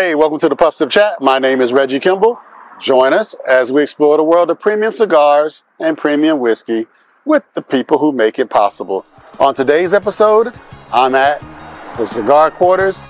Hey, 0.00 0.14
welcome 0.14 0.38
to 0.38 0.48
the 0.48 0.54
Puff 0.54 0.76
Sip 0.76 0.90
Chat. 0.90 1.20
My 1.20 1.40
name 1.40 1.60
is 1.60 1.72
Reggie 1.72 1.98
Kimball. 1.98 2.38
Join 2.80 3.12
us 3.12 3.34
as 3.48 3.72
we 3.72 3.82
explore 3.82 4.16
the 4.16 4.22
world 4.22 4.48
of 4.48 4.60
premium 4.60 4.92
cigars 4.92 5.64
and 5.80 5.98
premium 5.98 6.38
whiskey 6.38 6.86
with 7.24 7.42
the 7.54 7.62
people 7.62 7.98
who 7.98 8.12
make 8.12 8.38
it 8.38 8.48
possible. 8.48 9.04
On 9.40 9.56
today's 9.56 9.92
episode, 9.92 10.54
I'm 10.92 11.16
at 11.16 11.42
the 11.96 12.06
Cigar 12.06 12.52
Quarters 12.52 13.00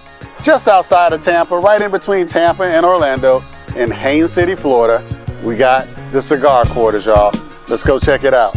just 0.41 0.67
outside 0.67 1.13
of 1.13 1.21
Tampa, 1.21 1.59
right 1.59 1.83
in 1.83 1.91
between 1.91 2.27
Tampa 2.27 2.65
and 2.65 2.87
Orlando 2.87 3.45
in 3.77 3.91
Haines 3.91 4.33
City, 4.33 4.55
Florida. 4.55 5.05
We 5.45 5.57
got 5.57 5.87
the 6.11 6.23
Cigar 6.23 6.65
Quarters, 6.65 7.05
y'all. 7.05 7.35
Let's 7.69 7.85
go 7.85 8.01
check 8.01 8.25
it 8.25 8.33
out. 8.33 8.57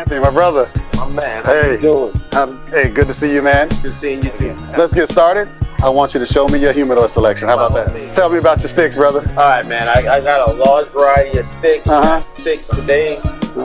Anthony, 0.00 0.18
my 0.18 0.30
brother. 0.30 0.70
My 0.96 1.06
man, 1.10 1.44
how 1.44 1.52
Hey. 1.52 1.72
you 1.72 1.78
doing? 1.78 2.20
Um, 2.32 2.58
hey, 2.70 2.88
good 2.88 3.06
to 3.08 3.12
see 3.12 3.34
you, 3.34 3.42
man. 3.42 3.68
Good 3.82 3.94
seeing 3.94 4.22
you 4.24 4.30
too. 4.30 4.56
Let's 4.74 4.94
get 4.94 5.10
started. 5.10 5.50
I 5.82 5.90
want 5.90 6.14
you 6.14 6.20
to 6.20 6.26
show 6.26 6.48
me 6.48 6.58
your 6.58 6.72
humidor 6.72 7.06
selection. 7.06 7.48
How 7.48 7.56
about 7.58 7.74
that? 7.74 8.14
Tell 8.14 8.30
me 8.30 8.38
about 8.38 8.60
your 8.60 8.68
sticks, 8.70 8.96
brother. 8.96 9.20
All 9.36 9.50
right, 9.50 9.66
man. 9.66 9.88
I, 9.88 9.98
I 10.16 10.20
got 10.22 10.48
a 10.48 10.52
large 10.54 10.86
variety 10.88 11.38
of 11.38 11.44
sticks. 11.44 11.86
Uh-huh. 11.86 12.18
Sticks 12.22 12.66
for 12.68 12.80
days. 12.86 13.22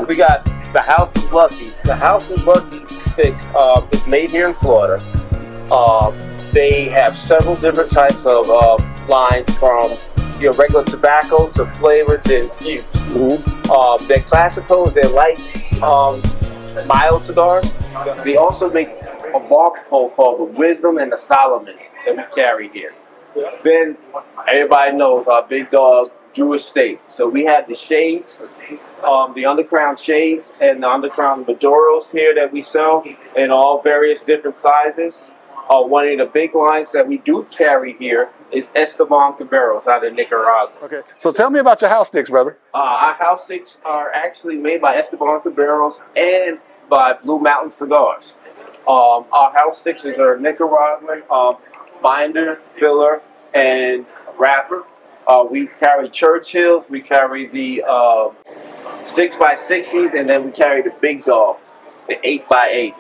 We 0.10 0.18
got 0.18 0.44
the 0.74 0.82
House 0.82 1.16
of 1.16 1.32
Lucky. 1.32 1.72
The 1.86 1.96
House 1.96 2.30
of 2.30 2.44
Lucky 2.46 2.82
sticks 3.12 3.42
um, 3.56 3.88
is 3.94 4.06
made 4.06 4.30
here 4.30 4.50
in 4.50 4.56
Florida. 4.56 5.02
Um, 5.74 6.14
they 6.52 6.90
have 6.90 7.18
several 7.18 7.56
different 7.56 7.92
types 7.92 8.26
of 8.26 8.50
uh, 8.50 8.76
lines 9.08 9.50
from 9.58 9.98
your 10.42 10.52
regular 10.56 10.84
tobacco 10.84 11.48
to 11.52 11.66
flavor 11.76 12.18
to 12.18 12.40
infused. 12.42 12.86
Mhm. 12.92 13.70
Um, 13.70 14.06
they're 14.08 14.20
classical. 14.22 14.88
They're 14.88 15.08
light, 15.08 15.42
um, 15.84 16.22
mild 16.88 17.22
cigars. 17.24 17.72
They 18.24 18.36
also 18.36 18.70
make 18.70 18.90
a 19.34 19.40
bar 19.40 19.72
pole 19.90 20.10
called 20.12 20.40
the 20.40 20.58
Wisdom 20.58 20.98
and 20.98 21.12
the 21.12 21.18
Solomon 21.18 21.76
that 22.06 22.16
we 22.16 22.24
carry 22.36 22.70
here. 22.70 22.94
Then 23.64 23.98
everybody 24.48 24.96
knows 24.96 25.28
our 25.28 25.44
big 25.44 25.72
dog 25.72 26.12
Drew 26.34 26.54
Estate. 26.54 27.00
So 27.08 27.30
we 27.30 27.46
have 27.46 27.68
the 27.68 27.76
shades, 27.76 28.44
um, 29.04 29.34
the 29.34 29.44
Undercrown 29.44 29.98
shades, 29.98 30.52
and 30.60 30.84
the 30.84 30.88
Undercrown 30.88 31.46
Maduros 31.46 32.12
here 32.12 32.36
that 32.36 32.52
we 32.52 32.62
sell 32.62 33.04
in 33.36 33.52
all 33.52 33.82
various 33.82 34.22
different 34.22 34.58
sizes. 34.58 35.26
Uh, 35.70 35.82
one 35.82 36.08
of 36.08 36.18
the 36.20 36.26
big 36.26 36.54
lines 36.54 36.92
that 36.92 37.08
we 37.08 37.18
do 37.20 37.46
carry 37.50 37.94
here 37.94 38.30
is 38.52 38.70
Esteban 38.76 39.34
Carreras 39.34 39.88
out 39.88 40.06
of 40.06 40.14
Nicaragua. 40.14 40.72
Okay. 40.84 41.02
So 41.18 41.32
tell 41.32 41.50
me 41.50 41.60
about 41.60 41.82
your 41.82 41.90
house 41.90 42.08
sticks, 42.08 42.30
brother. 42.30 42.58
Uh, 42.74 42.78
our 42.78 43.14
house 43.16 43.46
sticks 43.46 43.78
are 43.84 44.12
actually 44.12 44.58
made 44.58 44.80
by 44.82 44.96
Esteban 44.96 45.42
Carreras 45.42 46.02
and 46.16 46.60
by 46.90 47.14
Blue 47.14 47.40
Mountain 47.40 47.72
Cigars. 47.72 48.36
Um, 48.88 49.26
our 49.32 49.52
house 49.54 49.80
sticks 49.80 50.06
are 50.06 50.38
Nicaraguan 50.38 51.24
um, 51.32 51.58
binder, 52.04 52.60
filler, 52.76 53.22
and 53.56 54.06
wrapper. 54.38 54.84
Uh, 55.28 55.44
we 55.50 55.68
carry 55.80 56.08
Churchills, 56.10 56.88
we 56.88 57.02
carry 57.02 57.48
the 57.48 57.84
uh, 57.88 58.30
6x60s, 59.06 60.14
and 60.14 60.30
then 60.30 60.44
we 60.44 60.52
carry 60.52 60.84
the 60.84 60.94
big 61.02 61.26
dog, 61.26 61.58
the 62.08 62.16
8x8. 62.16 62.94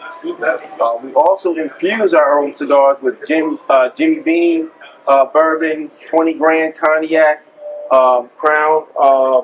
Uh, 0.79 0.97
we 1.03 1.13
also 1.13 1.55
infuse 1.55 2.13
our 2.13 2.39
own 2.39 2.53
cigars 2.53 2.97
with 3.01 3.25
Jim, 3.27 3.59
uh, 3.69 3.89
Jimmy 3.95 4.19
Bean, 4.21 4.69
uh, 5.07 5.25
bourbon, 5.25 5.91
20 6.09 6.33
grand 6.33 6.75
cognac, 6.75 7.43
um, 7.91 8.29
Crown 8.37 8.85
uh, 8.99 9.41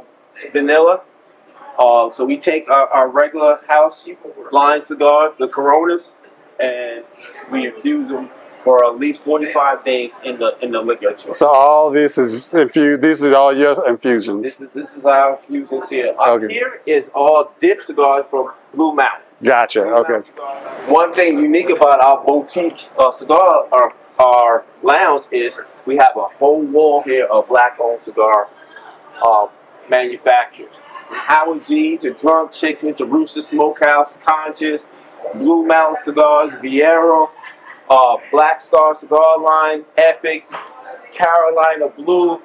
vanilla. 0.51 1.01
Uh, 1.77 2.11
so 2.11 2.25
we 2.25 2.37
take 2.37 2.69
our, 2.69 2.87
our 2.87 3.07
regular 3.09 3.59
house 3.67 4.07
line 4.51 4.83
cigars, 4.83 5.33
the 5.39 5.47
Coronas, 5.47 6.11
and 6.59 7.03
we 7.51 7.67
infuse 7.67 8.09
them 8.09 8.29
for 8.63 8.85
at 8.85 8.99
least 8.99 9.23
45 9.23 9.83
days 9.83 10.11
in 10.23 10.37
the 10.37 10.55
in 10.61 10.71
the 10.71 10.81
liquor. 10.81 11.15
So 11.17 11.47
all 11.47 11.89
this 11.89 12.19
is 12.19 12.53
infused. 12.53 13.01
This 13.01 13.21
is 13.21 13.33
all 13.33 13.51
your 13.55 13.87
infusions. 13.89 14.43
This 14.43 14.61
is 14.61 14.71
this 14.73 14.95
is 14.95 15.05
our 15.05 15.39
infusions 15.39 15.89
here. 15.89 16.13
Up 16.19 16.41
Okay. 16.41 16.53
here 16.53 16.81
is 16.85 17.09
all 17.15 17.51
dip 17.57 17.81
cigars 17.81 18.25
from 18.29 18.51
Blue 18.75 18.93
Mountain. 18.93 19.25
Gotcha. 19.43 19.81
Okay. 19.81 20.29
One 20.87 21.13
thing 21.13 21.39
unique 21.39 21.69
about 21.69 22.01
our 22.01 22.23
boutique 22.23 22.89
uh, 22.97 23.11
cigar, 23.11 23.67
our, 23.71 23.93
our 24.19 24.65
lounge, 24.83 25.25
is 25.31 25.57
we 25.85 25.97
have 25.97 26.15
a 26.15 26.25
whole 26.37 26.61
wall 26.61 27.01
here 27.01 27.25
of 27.25 27.47
black-owned 27.47 28.01
cigar 28.01 28.49
um, 29.25 29.49
manufacturers. 29.89 30.75
Howard 31.09 31.65
G 31.65 31.97
to 31.97 32.13
Drunk 32.13 32.51
Chicken 32.51 32.93
to 32.95 33.05
Rooster 33.05 33.41
Smokehouse, 33.41 34.17
Conscious, 34.17 34.87
Blue 35.35 35.65
Mountain 35.65 36.03
Cigars, 36.03 36.51
Viero, 36.53 37.29
uh, 37.89 38.17
Black 38.31 38.61
Star 38.61 38.95
Cigar 38.95 39.39
Line, 39.39 39.85
Epic, 39.97 40.45
Carolina 41.11 41.89
Blue. 41.89 42.41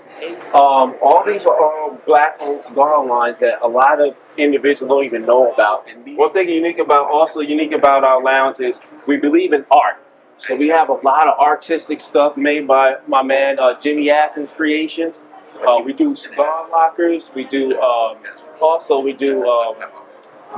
Um, 0.54 0.96
all 1.02 1.22
these 1.26 1.44
are 1.44 1.62
all 1.62 2.00
black-owned 2.06 2.62
cigar 2.62 3.04
lines 3.04 3.38
that 3.40 3.58
a 3.60 3.68
lot 3.68 4.00
of 4.00 4.16
individuals 4.38 4.88
don't 4.88 5.04
even 5.04 5.26
know 5.26 5.52
about. 5.52 5.86
One 6.06 6.32
thing 6.32 6.48
unique 6.48 6.78
about, 6.78 7.10
also 7.10 7.40
unique 7.40 7.72
about 7.72 8.04
our 8.04 8.22
lounge 8.22 8.60
is 8.60 8.80
we 9.06 9.16
believe 9.16 9.52
in 9.52 9.64
art. 9.70 10.02
So 10.38 10.54
we 10.54 10.68
have 10.68 10.90
a 10.90 10.94
lot 10.94 11.28
of 11.28 11.38
artistic 11.40 12.00
stuff 12.00 12.36
made 12.36 12.66
by 12.66 12.96
my 13.06 13.22
man 13.22 13.58
uh, 13.58 13.78
Jimmy 13.80 14.10
Athens 14.10 14.50
Creations. 14.54 15.22
Uh, 15.66 15.78
we 15.82 15.94
do 15.94 16.14
cigar 16.14 16.68
lockers. 16.70 17.30
We 17.34 17.44
do 17.44 17.80
um, 17.80 18.18
also 18.60 18.98
we 19.00 19.14
do 19.14 19.48
um, 19.48 19.76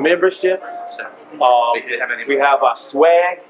memberships. 0.00 0.66
Um, 1.40 1.72
we 2.26 2.36
have 2.36 2.62
our 2.62 2.74
swag 2.74 3.44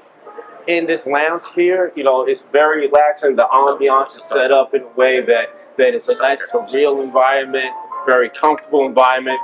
in 0.67 0.85
this 0.85 1.07
lounge 1.07 1.43
here. 1.55 1.91
You 1.95 2.03
know, 2.03 2.27
it's 2.27 2.43
very 2.43 2.87
relaxing. 2.87 3.35
The 3.35 3.47
ambiance 3.51 4.15
is 4.17 4.23
set 4.23 4.51
up 4.51 4.75
in 4.75 4.83
a 4.83 4.87
way 4.89 5.21
that 5.21 5.55
that 5.77 5.95
it's 5.95 6.09
a 6.09 6.15
nice, 6.15 6.51
surreal 6.51 7.03
environment, 7.03 7.73
very 8.05 8.29
comfortable 8.29 8.85
environment. 8.85 9.39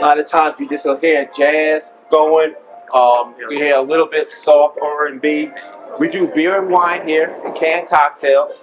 A 0.00 0.02
lot 0.02 0.18
of 0.18 0.26
times 0.26 0.56
we 0.58 0.66
just 0.66 0.86
hear 1.02 1.30
jazz 1.36 1.92
going. 2.10 2.54
Um, 2.94 3.34
we 3.50 3.56
hear 3.56 3.76
a 3.76 3.82
little 3.82 4.06
bit 4.06 4.32
soft 4.32 4.78
R&B. 4.82 5.50
We 5.98 6.08
do 6.08 6.26
beer 6.26 6.58
and 6.58 6.70
wine 6.70 7.06
here, 7.06 7.38
and 7.44 7.54
canned 7.54 7.88
cocktails. 7.88 8.54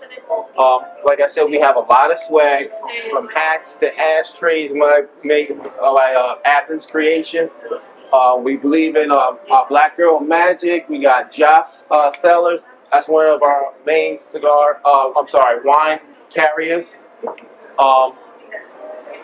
Um, 0.58 0.80
like 1.06 1.22
I 1.22 1.28
said, 1.28 1.44
we 1.44 1.60
have 1.60 1.76
a 1.76 1.82
lot 1.82 2.12
of 2.12 2.18
swag, 2.18 2.72
from 3.12 3.30
hats 3.30 3.78
to 3.78 4.00
ashtrays, 4.00 4.74
my 4.74 5.04
made 5.24 5.52
uh, 5.52 5.94
by 5.94 6.16
uh, 6.16 6.40
Athens 6.44 6.88
Creation. 6.88 7.52
Uh, 8.12 8.40
we 8.42 8.58
believe 8.58 8.96
in 8.96 9.12
um, 9.12 9.38
our 9.52 9.68
Black 9.70 9.96
Girl 9.96 10.20
Magic. 10.20 10.90
We 10.90 11.04
got 11.04 11.32
Joss 11.32 11.86
uh, 11.92 12.10
Sellers. 12.10 12.66
That's 12.92 13.08
one 13.08 13.28
of 13.28 13.44
our 13.44 13.74
main 13.86 14.20
cigar. 14.20 14.82
Uh, 14.84 15.12
I'm 15.16 15.28
sorry, 15.28 15.60
wine 15.64 16.00
carriers. 16.32 16.96
Um, 17.78 18.14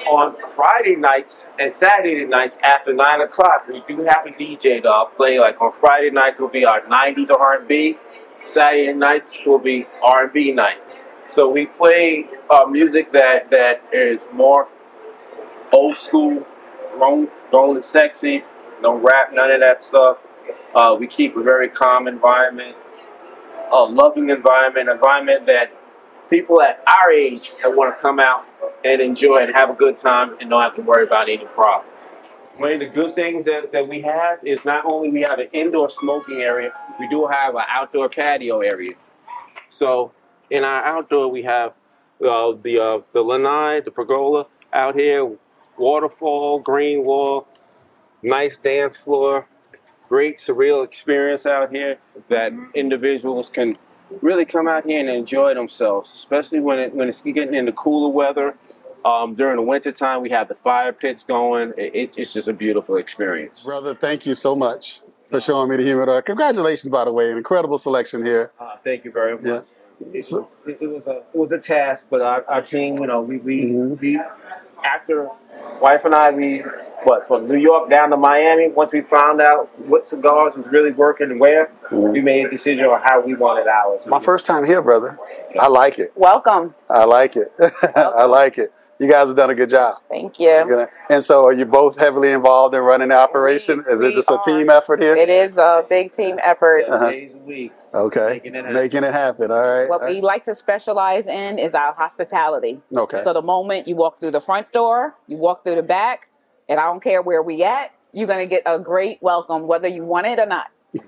on 0.08 0.36
Friday 0.56 0.96
nights 0.96 1.48
and 1.60 1.74
Saturday 1.74 2.26
nights 2.26 2.58
after 2.64 2.94
nine 2.94 3.22
o'clock, 3.22 3.68
we 3.68 3.84
do 3.88 4.04
have 4.04 4.26
a 4.26 4.30
DJ 4.30 4.84
uh, 4.86 5.06
play. 5.06 5.40
Like 5.40 5.60
on 5.62 5.74
Friday 5.80 6.12
nights 6.12 6.40
will 6.40 6.50
be 6.50 6.66
our 6.66 6.82
'90s 6.82 7.30
R&B. 7.32 7.98
Saturday 8.46 8.94
nights 8.94 9.40
will 9.46 9.60
be 9.60 9.88
R&B 10.04 10.52
night. 10.52 10.78
So 11.30 11.50
we 11.50 11.66
play 11.66 12.28
uh, 12.50 12.66
music 12.68 13.12
that 13.14 13.50
that 13.50 13.82
is 13.92 14.22
more 14.32 14.68
old 15.72 15.96
school, 15.96 16.46
grown, 16.98 17.28
grown 17.50 17.78
and 17.78 17.86
sexy. 17.86 18.44
No 18.82 18.96
rap, 18.96 19.34
none 19.34 19.50
of 19.52 19.60
that 19.62 19.82
stuff. 19.82 20.18
Uh, 20.76 20.96
we 21.00 21.08
keep 21.08 21.38
a 21.38 21.44
very 21.44 21.70
calm 21.70 22.08
environment, 22.08 22.76
a 23.72 23.84
loving 23.84 24.30
environment, 24.30 24.90
environment 24.90 25.46
that 25.46 25.72
people 26.34 26.64
at 26.64 26.82
our 26.88 27.12
age 27.12 27.54
that 27.62 27.76
want 27.76 27.96
to 27.96 28.02
come 28.02 28.20
out 28.20 28.44
and 28.84 29.00
enjoy 29.00 29.38
and 29.44 29.54
have 29.54 29.70
a 29.70 29.74
good 29.74 29.96
time 29.96 30.36
and 30.42 30.50
don't 30.50 30.64
have 30.64 30.76
to 30.76 30.82
worry 30.82 31.04
about 31.04 31.30
any 31.30 31.46
problems. 31.46 31.88
One 32.58 32.72
of 32.72 32.80
the 32.80 32.88
good 32.88 33.14
things 33.14 33.46
that, 33.46 33.72
that 33.72 33.88
we 33.88 34.02
have 34.02 34.40
is 34.44 34.66
not 34.66 34.84
only 34.86 35.10
we 35.10 35.22
have 35.22 35.38
an 35.38 35.50
indoor 35.54 35.92
smoking 35.92 36.42
area, 36.42 36.74
we 37.00 37.08
do 37.08 37.28
have 37.28 37.54
an 37.54 37.66
outdoor 37.68 38.10
patio 38.10 38.62
area. 38.62 38.94
So 39.70 40.12
in 40.50 40.64
our 40.64 40.84
outdoor, 40.84 41.28
we 41.28 41.44
have 41.44 41.74
uh, 42.20 42.54
the 42.64 42.80
uh, 42.80 43.02
the 43.12 43.22
lanai, 43.22 43.82
the 43.82 43.92
pergola 43.92 44.48
out 44.72 44.96
here, 44.96 45.38
waterfall, 45.78 46.60
green 46.60 47.04
wall, 47.04 47.48
nice 48.24 48.58
dance 48.58 48.98
floor, 48.98 49.48
great 50.10 50.38
surreal 50.40 50.84
experience 50.84 51.46
out 51.46 51.72
here 51.72 52.00
that 52.30 52.54
individuals 52.74 53.50
can 53.50 53.78
really 54.22 54.46
come 54.46 54.68
out 54.68 54.86
here 54.86 55.00
and 55.00 55.10
enjoy 55.10 55.54
themselves, 55.54 56.12
especially 56.14 56.60
when 56.60 56.80
it, 56.80 56.94
when 56.94 57.08
it's 57.08 57.22
getting 57.22 57.54
into 57.54 57.72
cooler 57.72 58.10
weather. 58.10 58.56
Um, 59.06 59.36
during 59.36 59.58
the 59.58 59.62
wintertime, 59.62 60.22
we 60.22 60.30
have 60.30 60.48
the 60.48 60.56
fire 60.56 60.94
pits 60.94 61.24
going. 61.26 61.74
It, 61.78 61.94
it- 61.94 62.18
it's 62.18 62.32
just 62.34 62.48
a 62.48 62.54
beautiful 62.54 62.96
experience. 62.98 63.64
Brother, 63.64 63.94
thank 63.94 64.26
you 64.26 64.34
so 64.34 64.56
much 64.56 65.02
for 65.30 65.42
showing 65.42 65.70
me 65.70 65.76
the 65.76 65.84
humidor. 65.84 66.22
Congratulations, 66.22 66.90
by 66.90 67.04
the 67.04 67.12
way, 67.12 67.30
an 67.32 67.38
incredible 67.38 67.78
selection 67.78 68.26
here. 68.26 68.52
Uh, 68.60 68.76
thank 68.84 69.04
you 69.04 69.12
very 69.12 69.34
much. 69.34 69.44
Yeah. 69.44 69.62
It, 70.00 70.16
was, 70.32 70.56
it, 70.66 70.78
it 70.82 70.88
was 70.88 71.08
a 71.08 71.18
it 71.18 71.36
was 71.36 71.52
a 71.52 71.60
task, 71.60 72.08
but 72.10 72.22
our, 72.22 72.44
our 72.48 72.62
team, 72.62 72.98
you 72.98 73.08
know, 73.08 73.22
we 73.22 73.38
we, 73.38 73.62
Mhm. 73.66 74.00
we 74.00 74.20
after 74.84 75.30
wife 75.82 76.06
and 76.06 76.14
I, 76.16 76.32
we 76.32 76.64
what 77.04 77.28
from 77.28 77.48
New 77.50 77.58
York 77.58 77.90
down 77.90 78.10
to 78.12 78.18
Miami. 78.18 78.70
Once 78.70 78.94
we 78.94 79.02
found 79.02 79.42
out 79.42 79.68
what 79.80 80.06
cigars 80.06 80.56
was 80.56 80.66
really 80.68 80.92
working 80.92 81.32
and 81.32 81.40
where, 81.40 81.70
Mhm. 81.92 82.14
we 82.14 82.22
made 82.22 82.46
a 82.46 82.50
decision 82.50 82.86
on 82.86 83.02
how 83.04 83.20
we 83.20 83.34
wanted 83.36 83.68
ours. 83.68 84.06
My 84.08 84.20
first 84.20 84.46
time 84.46 84.64
here, 84.64 84.82
brother. 84.82 85.20
I 85.60 85.68
like 85.68 86.00
it. 86.00 86.14
Welcome. 86.16 86.74
I 86.90 87.04
like 87.04 87.36
it. 87.36 87.52
I 87.96 88.24
like 88.24 88.58
it. 88.58 88.72
You 89.04 89.10
guys 89.12 89.28
have 89.28 89.36
done 89.36 89.50
a 89.50 89.56
good 89.56 89.70
job. 89.70 89.98
Thank 90.08 90.40
you. 90.40 90.88
And 91.10 91.22
so, 91.22 91.44
are 91.46 91.52
you 91.52 91.66
both 91.66 91.98
heavily 91.98 92.32
involved 92.32 92.74
in 92.74 92.80
running 92.82 93.10
the 93.10 93.18
operation? 93.18 93.84
Is 93.90 94.00
it 94.00 94.06
We 94.08 94.14
just 94.14 94.30
a 94.30 94.36
are. 94.36 94.42
team 94.42 94.70
effort 94.70 95.02
here? 95.02 95.14
It 95.14 95.28
is 95.28 95.58
a 95.58 95.86
big 95.90 96.14
team 96.14 96.40
effort. 96.42 96.84
seven 96.86 96.94
Uh-huh. 96.94 97.10
days 97.12 97.34
a 97.34 97.38
week. 97.40 97.74
Okay, 97.94 98.28
Making 98.36 98.56
it 98.56 98.58
happen. 98.64 98.74
making 98.74 99.04
it 99.04 99.14
happen. 99.14 99.52
All 99.52 99.60
right. 99.62 99.90
What 99.90 100.06
we 100.06 100.22
like 100.22 100.46
to 100.46 100.56
specialize 100.56 101.28
in 101.28 101.60
is 101.60 101.76
our 101.76 101.92
hospitality. 101.94 102.82
Okay. 102.96 103.22
So 103.26 103.34
the 103.34 103.42
moment 103.42 103.90
you 103.90 103.98
walk 103.98 104.22
through 104.22 104.32
the 104.32 104.40
front 104.40 104.72
door, 104.72 105.16
you 105.28 105.36
walk 105.36 105.66
through 105.66 105.76
the 105.76 105.84
back, 105.84 106.30
and 106.70 106.80
I 106.80 106.84
don't 106.86 107.04
care 107.04 107.22
where 107.22 107.44
we 107.44 107.62
at, 107.62 107.92
you're 108.14 108.26
gonna 108.28 108.46
get 108.46 108.64
a 108.66 108.80
great 108.80 109.18
welcome, 109.22 109.68
whether 109.68 109.90
you 109.90 110.06
want 110.06 110.28
it 110.28 110.40
or 110.40 110.46
not. 110.46 110.68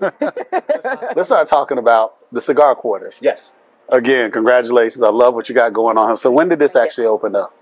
Let's 1.16 1.28
start 1.28 1.48
talking 1.48 1.78
about 1.78 2.16
the 2.30 2.42
cigar 2.42 2.74
quarters. 2.74 3.20
Yes. 3.22 3.54
Again, 3.88 4.30
congratulations. 4.30 5.02
I 5.02 5.08
love 5.08 5.32
what 5.34 5.48
you 5.48 5.54
got 5.54 5.72
going 5.72 5.96
on. 5.96 6.18
So, 6.18 6.30
when 6.30 6.50
did 6.50 6.58
this 6.58 6.76
actually 6.76 7.06
open 7.06 7.34
up? 7.34 7.54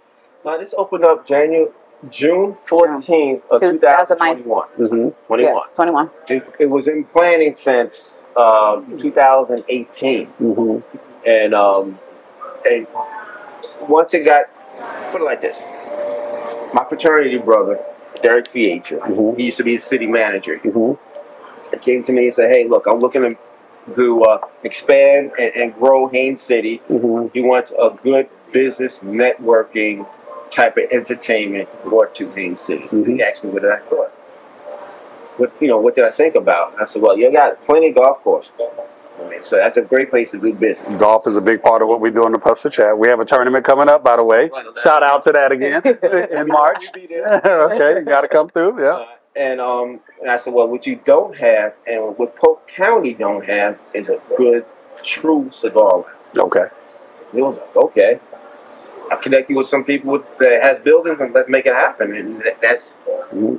Uh, 0.44 0.56
this 0.58 0.74
opened 0.76 1.04
up 1.04 1.26
January 1.26 1.68
June 2.10 2.54
fourteenth 2.66 3.42
of 3.50 3.60
two 3.60 3.78
2019. 3.78 3.80
thousand 3.80 4.16
twenty-one. 4.18 4.68
Mm-hmm. 4.78 5.08
Twenty-one. 5.26 5.54
Yes, 5.68 5.76
21. 5.76 6.10
It, 6.28 6.54
it 6.60 6.66
was 6.68 6.86
in 6.88 7.04
planning 7.04 7.54
since 7.54 8.20
um, 8.36 8.98
2018. 8.98 10.26
Mm-hmm. 10.26 11.26
And 11.26 11.54
um, 11.54 11.98
and 12.66 12.86
once 13.88 14.12
it 14.12 14.24
got 14.24 14.46
put 15.12 15.22
it 15.22 15.24
like 15.24 15.40
this, 15.40 15.64
my 16.74 16.84
fraternity 16.86 17.38
brother 17.38 17.82
Derek 18.22 18.46
Fiatra, 18.48 19.00
Mhm. 19.00 19.36
he 19.38 19.44
used 19.46 19.56
to 19.56 19.64
be 19.64 19.76
city 19.78 20.06
manager. 20.06 20.58
Mm-hmm. 20.58 21.72
He 21.72 21.78
came 21.78 22.02
to 22.02 22.12
me 22.12 22.24
and 22.24 22.34
said, 22.34 22.50
"Hey, 22.50 22.68
look, 22.68 22.86
I'm 22.86 23.00
looking 23.00 23.22
to, 23.22 23.94
to 23.94 24.22
uh, 24.24 24.46
expand 24.62 25.32
and, 25.38 25.54
and 25.56 25.74
grow 25.74 26.08
Haines 26.08 26.42
City. 26.42 26.82
Mm-hmm. 26.90 27.28
He 27.32 27.40
wants 27.40 27.72
a 27.72 27.96
good 28.02 28.28
business 28.52 29.02
networking 29.02 30.06
type 30.50 30.76
of 30.76 30.84
entertainment 30.90 31.68
brought 31.84 32.14
to 32.16 32.30
Haines 32.30 32.60
City." 32.60 32.88
Mhm. 32.88 33.06
He 33.06 33.22
asked 33.22 33.44
me 33.44 33.50
what 33.50 33.62
did 33.62 33.72
I 33.72 33.78
thought. 33.78 34.10
What 35.36 35.52
you 35.60 35.68
know? 35.68 35.78
What 35.78 35.94
did 35.94 36.04
I 36.04 36.10
think 36.10 36.34
about? 36.34 36.74
I 36.80 36.84
said, 36.86 37.02
"Well, 37.02 37.18
you 37.18 37.30
got 37.32 37.60
plenty 37.66 37.88
of 37.88 37.96
golf 37.96 38.22
courses." 38.22 38.52
I 39.20 39.28
mean, 39.28 39.42
so 39.42 39.56
that's 39.56 39.76
a 39.76 39.82
great 39.82 40.10
place 40.10 40.32
to 40.32 40.38
do 40.38 40.52
business. 40.52 40.94
Golf 40.96 41.26
is 41.26 41.36
a 41.36 41.40
big 41.40 41.62
part 41.62 41.82
of 41.82 41.88
what 41.88 42.00
we 42.00 42.10
do 42.10 42.26
in 42.26 42.32
the 42.32 42.38
Puff 42.38 42.58
Sip 42.58 42.72
Chat. 42.72 42.98
We 42.98 43.08
have 43.08 43.20
a 43.20 43.24
tournament 43.24 43.64
coming 43.64 43.88
up, 43.88 44.02
by 44.02 44.16
the 44.16 44.24
way. 44.24 44.50
Shout 44.82 45.02
out 45.02 45.22
to 45.22 45.32
that 45.32 45.52
again 45.52 45.82
in 46.30 46.48
March. 46.48 46.84
okay, 46.96 47.98
you 47.98 48.02
got 48.02 48.22
to 48.22 48.28
come 48.28 48.48
through. 48.48 48.82
Yeah. 48.82 48.94
Uh, 48.94 49.06
and 49.36 49.60
um, 49.60 50.00
and 50.20 50.30
I 50.30 50.36
said, 50.36 50.52
well, 50.52 50.68
what 50.68 50.86
you 50.86 51.00
don't 51.04 51.36
have, 51.36 51.74
and 51.86 52.16
what 52.16 52.36
Polk 52.36 52.66
County 52.68 53.14
don't 53.14 53.44
have, 53.44 53.78
is 53.92 54.08
a 54.08 54.20
good, 54.36 54.64
true 55.02 55.48
cigar. 55.52 56.04
Okay. 56.36 56.66
He 57.32 57.40
was 57.40 57.56
like, 57.56 57.76
okay. 57.76 58.20
I 59.10 59.16
connect 59.16 59.50
you 59.50 59.56
with 59.56 59.66
some 59.66 59.84
people 59.84 60.12
with, 60.12 60.38
that 60.38 60.62
has 60.62 60.78
buildings, 60.80 61.20
and 61.20 61.32
let's 61.34 61.48
make 61.48 61.66
it 61.66 61.74
happen. 61.74 62.14
And 62.14 62.42
that's 62.60 62.96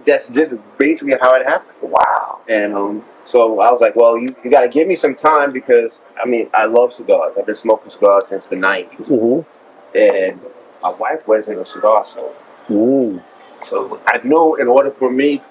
that's 0.06 0.30
just 0.30 0.56
basically 0.78 1.16
how 1.20 1.36
it 1.36 1.46
happened. 1.46 1.92
Wow. 1.92 2.40
And 2.48 2.74
um, 2.74 3.04
so 3.26 3.60
I 3.60 3.72
was 3.72 3.82
like, 3.82 3.96
well, 3.96 4.18
you, 4.18 4.36
you 4.44 4.52
got 4.52 4.62
to 4.62 4.70
give 4.70 4.88
me 4.88 4.96
some 4.96 5.16
time 5.16 5.52
because 5.52 6.02
I 6.22 6.28
mean, 6.28 6.50
I 6.54 6.66
love 6.66 6.94
cigars. 6.94 7.34
I've 7.38 7.46
been 7.46 7.56
smoking 7.56 7.90
cigars 7.90 8.28
since 8.28 8.48
the 8.48 8.56
'90s, 8.56 9.08
Mm-hmm. 9.08 9.98
and 9.98 10.42
my 10.82 10.92
wife 10.92 11.28
wasn't 11.28 11.60
a 11.60 11.66
cigar 11.66 12.04
smoker. 12.04 12.36
Mm. 12.70 13.24
So 13.62 14.00
I 14.08 14.20
knew 14.24 14.56
in 14.56 14.68
order 14.68 14.92
for 14.92 15.12
me, 15.12 15.42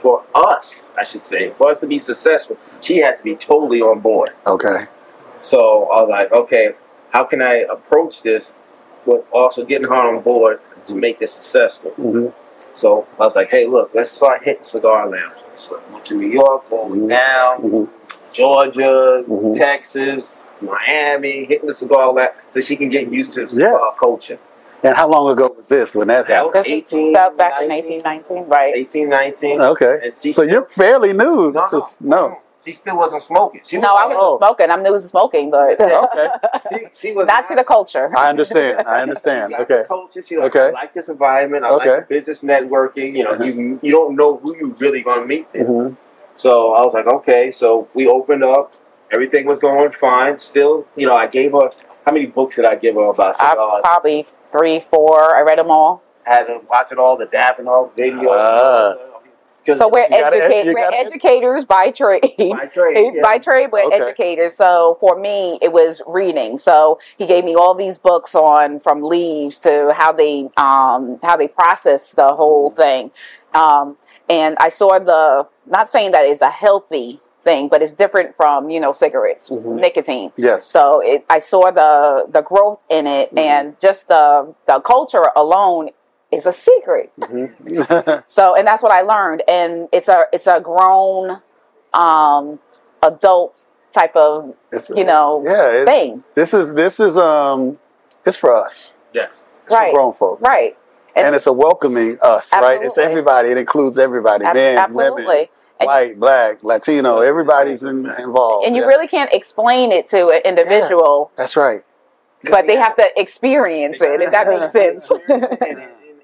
for 0.00 0.24
us, 0.34 0.88
I 0.98 1.04
should 1.04 1.20
say, 1.20 1.50
for 1.50 1.70
us 1.70 1.80
to 1.80 1.86
be 1.86 1.98
successful, 1.98 2.58
she 2.80 2.98
has 2.98 3.18
to 3.18 3.24
be 3.24 3.36
totally 3.36 3.80
on 3.80 4.00
board. 4.00 4.30
Okay. 4.46 4.86
So 5.40 5.90
I 5.90 6.02
was 6.02 6.08
like, 6.10 6.32
okay, 6.32 6.74
how 7.10 7.24
can 7.24 7.40
I 7.40 7.64
approach 7.70 8.22
this 8.22 8.52
with 9.06 9.24
also 9.32 9.64
getting 9.64 9.86
her 9.88 9.94
on 10.16 10.22
board 10.22 10.60
to 10.86 10.94
make 10.94 11.18
this 11.18 11.32
successful? 11.32 11.90
Mm-hmm. 11.92 12.28
So 12.74 13.06
I 13.18 13.24
was 13.24 13.34
like, 13.36 13.50
hey, 13.50 13.66
look, 13.66 13.90
let's 13.94 14.10
start 14.10 14.44
hitting 14.44 14.62
cigar 14.64 15.08
lounges. 15.08 15.42
So 15.54 15.80
I 15.88 15.92
went 15.92 16.04
to 16.06 16.14
New 16.16 16.28
York, 16.28 16.68
going 16.68 17.00
Mhm. 17.02 17.08
down, 17.08 17.62
Mm-hmm. 17.62 17.84
Georgia, 18.32 19.24
Mhm. 19.26 19.56
Texas, 19.56 20.38
Miami, 20.60 21.44
hitting 21.44 21.66
the 21.66 21.74
cigar 21.74 22.12
lounge 22.12 22.30
so 22.50 22.60
she 22.60 22.76
can 22.76 22.88
get 22.88 23.10
used 23.10 23.32
to 23.32 23.42
the 23.42 23.48
cigar 23.48 23.80
Yes. 23.82 23.98
culture. 23.98 24.38
And 24.82 24.94
how 24.94 25.08
long 25.08 25.30
ago 25.32 25.52
was 25.56 25.68
this 25.68 25.94
when 25.94 26.08
that 26.08 26.26
That 26.26 26.34
happened? 26.34 26.54
was 26.54 26.66
18, 26.66 27.14
about 27.16 27.36
back 27.38 27.62
in 27.62 27.68
19, 27.68 28.02
1819, 28.02 28.44
right? 28.46 28.74
18, 28.76 29.08
19. 29.08 29.60
Okay. 29.62 29.98
And 30.04 30.12
she 30.16 30.32
So 30.32 30.42
you're 30.42 30.64
fairly 30.66 31.12
new. 31.14 31.50
No, 31.52 31.66
to- 31.70 31.80
no, 32.00 32.28
no. 32.28 32.38
She 32.62 32.72
still 32.72 32.96
wasn't 32.96 33.22
smoking. 33.22 33.60
She 33.64 33.76
No, 33.76 33.88
I 33.94 34.06
was, 34.06 34.16
Oh. 34.18 34.30
wasn't 34.30 34.38
smoking. 34.46 34.70
I'm 34.70 34.82
new 34.82 34.92
to 34.92 34.98
smoking, 34.98 35.50
but 35.50 35.80
Okay. 35.80 36.28
she, 36.70 36.86
she 36.92 37.12
was 37.12 37.26
not 37.28 37.46
to 37.48 37.54
the 37.54 37.64
culture. 37.64 38.10
I 38.16 38.30
understand. 38.30 38.80
I 38.86 39.02
understand. 39.06 39.52
She 39.56 39.62
Okay. 39.62 39.82
Culture. 39.86 40.22
She 40.22 40.36
like, 40.38 40.56
Okay. 40.56 40.68
I 40.68 40.70
like 40.70 40.92
this 40.92 41.08
environment. 41.08 41.64
I 41.64 41.70
Okay. 41.70 41.90
like 41.90 42.08
the 42.08 42.14
business 42.14 42.40
networking. 42.42 43.16
You 43.16 43.24
know, 43.24 43.30
Uh-huh. 43.32 43.44
you 43.44 43.78
you 43.82 43.92
don't 43.92 44.16
know 44.16 44.36
who 44.38 44.56
you 44.56 44.74
really 44.78 45.02
gonna 45.02 45.26
meet 45.26 45.52
there. 45.52 45.64
Mm-hmm. 45.66 45.94
So 46.34 46.72
I 46.72 46.80
was 46.82 46.94
like, 46.94 47.06
okay. 47.06 47.50
So 47.50 47.88
we 47.94 48.08
opened 48.08 48.42
up. 48.44 48.72
Everything 49.12 49.46
was 49.46 49.58
going 49.58 49.92
fine. 49.92 50.38
Still, 50.38 50.86
you 50.96 51.06
know, 51.06 51.14
I 51.14 51.26
gave 51.28 51.52
her 51.52 51.70
how 52.04 52.12
many 52.12 52.26
books 52.26 52.56
did 52.56 52.64
I 52.64 52.74
give 52.74 52.94
her 52.96 53.04
about 53.04 53.36
I 53.40 53.80
probably 53.82 54.26
three, 54.50 54.80
four. 54.80 55.36
I 55.36 55.42
read 55.42 55.58
them 55.58 55.70
all. 55.70 56.02
had 56.24 56.48
her 56.48 56.58
watching 56.68 56.98
all 56.98 57.16
the 57.16 57.26
Davenport 57.26 57.96
videos. 57.96 58.26
Ah. 58.30 58.94
So 59.74 59.88
we're 59.88 60.06
educate. 60.10 60.72
we're 60.72 60.90
educators 60.92 61.64
by 61.64 61.90
trade. 61.90 62.22
by 62.38 62.66
trade, 62.66 63.12
yeah. 63.14 63.22
by 63.22 63.38
trade, 63.38 63.68
we're 63.72 63.84
Okay. 63.86 63.96
educators. 63.96 64.54
So 64.54 64.96
for 65.00 65.18
me, 65.18 65.58
it 65.60 65.72
was 65.72 66.02
reading. 66.06 66.58
So 66.58 66.98
he 67.18 67.26
gave 67.26 67.44
me 67.44 67.54
all 67.54 67.74
these 67.74 67.98
books 67.98 68.34
on 68.34 68.80
from 68.80 69.02
leaves 69.02 69.58
to 69.60 69.92
how 69.94 70.12
they 70.12 70.48
um, 70.56 71.18
how 71.22 71.36
they 71.36 71.48
process 71.48 72.12
the 72.12 72.28
whole 72.34 72.70
thing. 72.70 73.10
Um, 73.54 73.96
and 74.28 74.56
I 74.60 74.68
saw 74.68 74.98
the 74.98 75.46
not 75.66 75.90
saying 75.90 76.12
that 76.12 76.26
it's 76.26 76.42
a 76.42 76.50
healthy 76.50 77.20
thing, 77.42 77.68
but 77.68 77.80
it's 77.80 77.94
different 77.94 78.36
from 78.36 78.70
you 78.70 78.80
know 78.80 78.90
cigarettes, 78.92 79.48
Mhm. 79.50 79.76
nicotine. 79.80 80.32
Yes. 80.36 80.66
So 80.66 81.00
it, 81.00 81.24
I 81.30 81.38
saw 81.38 81.70
the 81.70 82.26
the 82.28 82.42
growth 82.42 82.80
in 82.88 83.06
it, 83.06 83.32
Mhm. 83.34 83.38
and 83.38 83.80
just 83.80 84.08
the 84.08 84.52
the 84.66 84.80
culture 84.80 85.26
alone 85.36 85.90
is 86.32 86.46
a 86.46 86.52
secret. 86.52 87.12
Mhm. 87.20 88.24
So, 88.26 88.54
and 88.56 88.66
that's 88.66 88.82
what 88.82 88.92
I 88.92 89.02
learned. 89.02 89.42
And 89.48 89.88
it's 89.92 90.08
a 90.08 90.24
it's 90.32 90.46
a 90.46 90.60
grown, 90.60 91.40
um, 91.94 92.58
adult 93.02 93.66
type 93.92 94.14
of 94.16 94.50
It's- 94.72 94.90
you 94.94 95.04
know 95.04 95.42
yeah. 95.44 95.68
It's, 95.70 95.90
thing, 95.90 96.24
this 96.34 96.52
is 96.54 96.74
this 96.74 97.00
is 97.00 97.16
um, 97.16 97.78
it's 98.24 98.36
for 98.36 98.54
us. 98.54 98.94
Yes. 99.12 99.44
It's 99.64 99.72
Right. 99.74 99.90
for 99.92 99.96
grown 99.96 100.12
folks. 100.12 100.42
right? 100.42 100.76
And, 101.16 101.34
it's 101.34 101.46
a 101.46 101.52
welcoming 101.52 102.18
us, 102.20 102.52
right? 102.52 102.82
It's 102.82 102.98
everybody. 102.98 103.48
It 103.50 103.56
includes 103.56 103.96
everybody, 103.98 104.44
ab- 104.44 104.54
men, 104.54 104.76
absolutely. 104.76 105.24
women, 105.24 105.48
And- 105.80 105.86
white, 105.86 106.20
black, 106.20 106.58
Latino. 106.62 107.20
Everybody's 107.20 107.84
in, 107.84 108.04
involved. 108.18 108.66
And 108.66 108.76
you 108.76 108.82
Yeah. 108.82 108.88
really 108.88 109.06
can't 109.08 109.32
explain 109.32 109.92
it 109.92 110.06
to 110.08 110.28
an 110.28 110.42
individual, 110.44 111.30
That's 111.36 111.56
right. 111.56 111.82
but 112.50 112.66
they 112.66 112.76
have 112.76 112.96
to 112.96 113.18
experience 113.18 114.02
it. 114.02 114.20
If 114.20 114.30
that 114.32 114.46
makes 114.46 114.72
sense. 114.80 115.10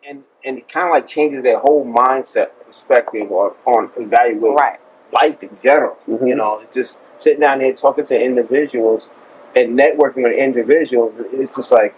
And, 0.03 0.09
and, 0.09 0.17
and, 0.17 0.25
and 0.45 0.59
it 0.59 0.69
kind 0.69 0.87
of 0.87 0.93
like 0.93 1.07
changes 1.07 1.43
their 1.43 1.59
whole 1.59 1.85
mindset 1.85 2.51
perspective 2.67 3.31
on, 3.31 3.55
on 3.67 3.91
evaluating 3.97 4.55
right. 4.55 4.81
life 5.13 5.43
in 5.43 5.51
general. 5.63 5.97
Mhm. 6.07 6.29
You 6.29 6.35
know, 6.35 6.61
it's 6.61 6.75
just 6.75 6.99
sitting 7.19 7.41
down 7.41 7.61
here 7.61 7.73
talking 7.73 8.05
to 8.07 8.21
individuals 8.21 9.09
and 9.57 9.79
networking 9.79 10.25
with 10.25 10.33
individuals. 10.33 11.17
It's 11.33 11.57
just 11.57 11.73
like 11.73 11.95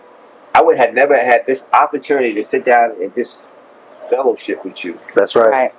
I 0.54 0.62
would 0.62 0.78
have 0.78 0.94
never 0.94 1.16
had 1.16 1.46
this 1.46 1.66
opportunity 1.72 2.34
to 2.34 2.44
sit 2.44 2.64
down 2.64 2.92
and 3.02 3.14
just 3.14 3.44
fellowship 4.08 4.64
with 4.64 4.84
you. 4.84 5.00
That's 5.14 5.34
right. 5.34 5.50
Right. 5.50 5.72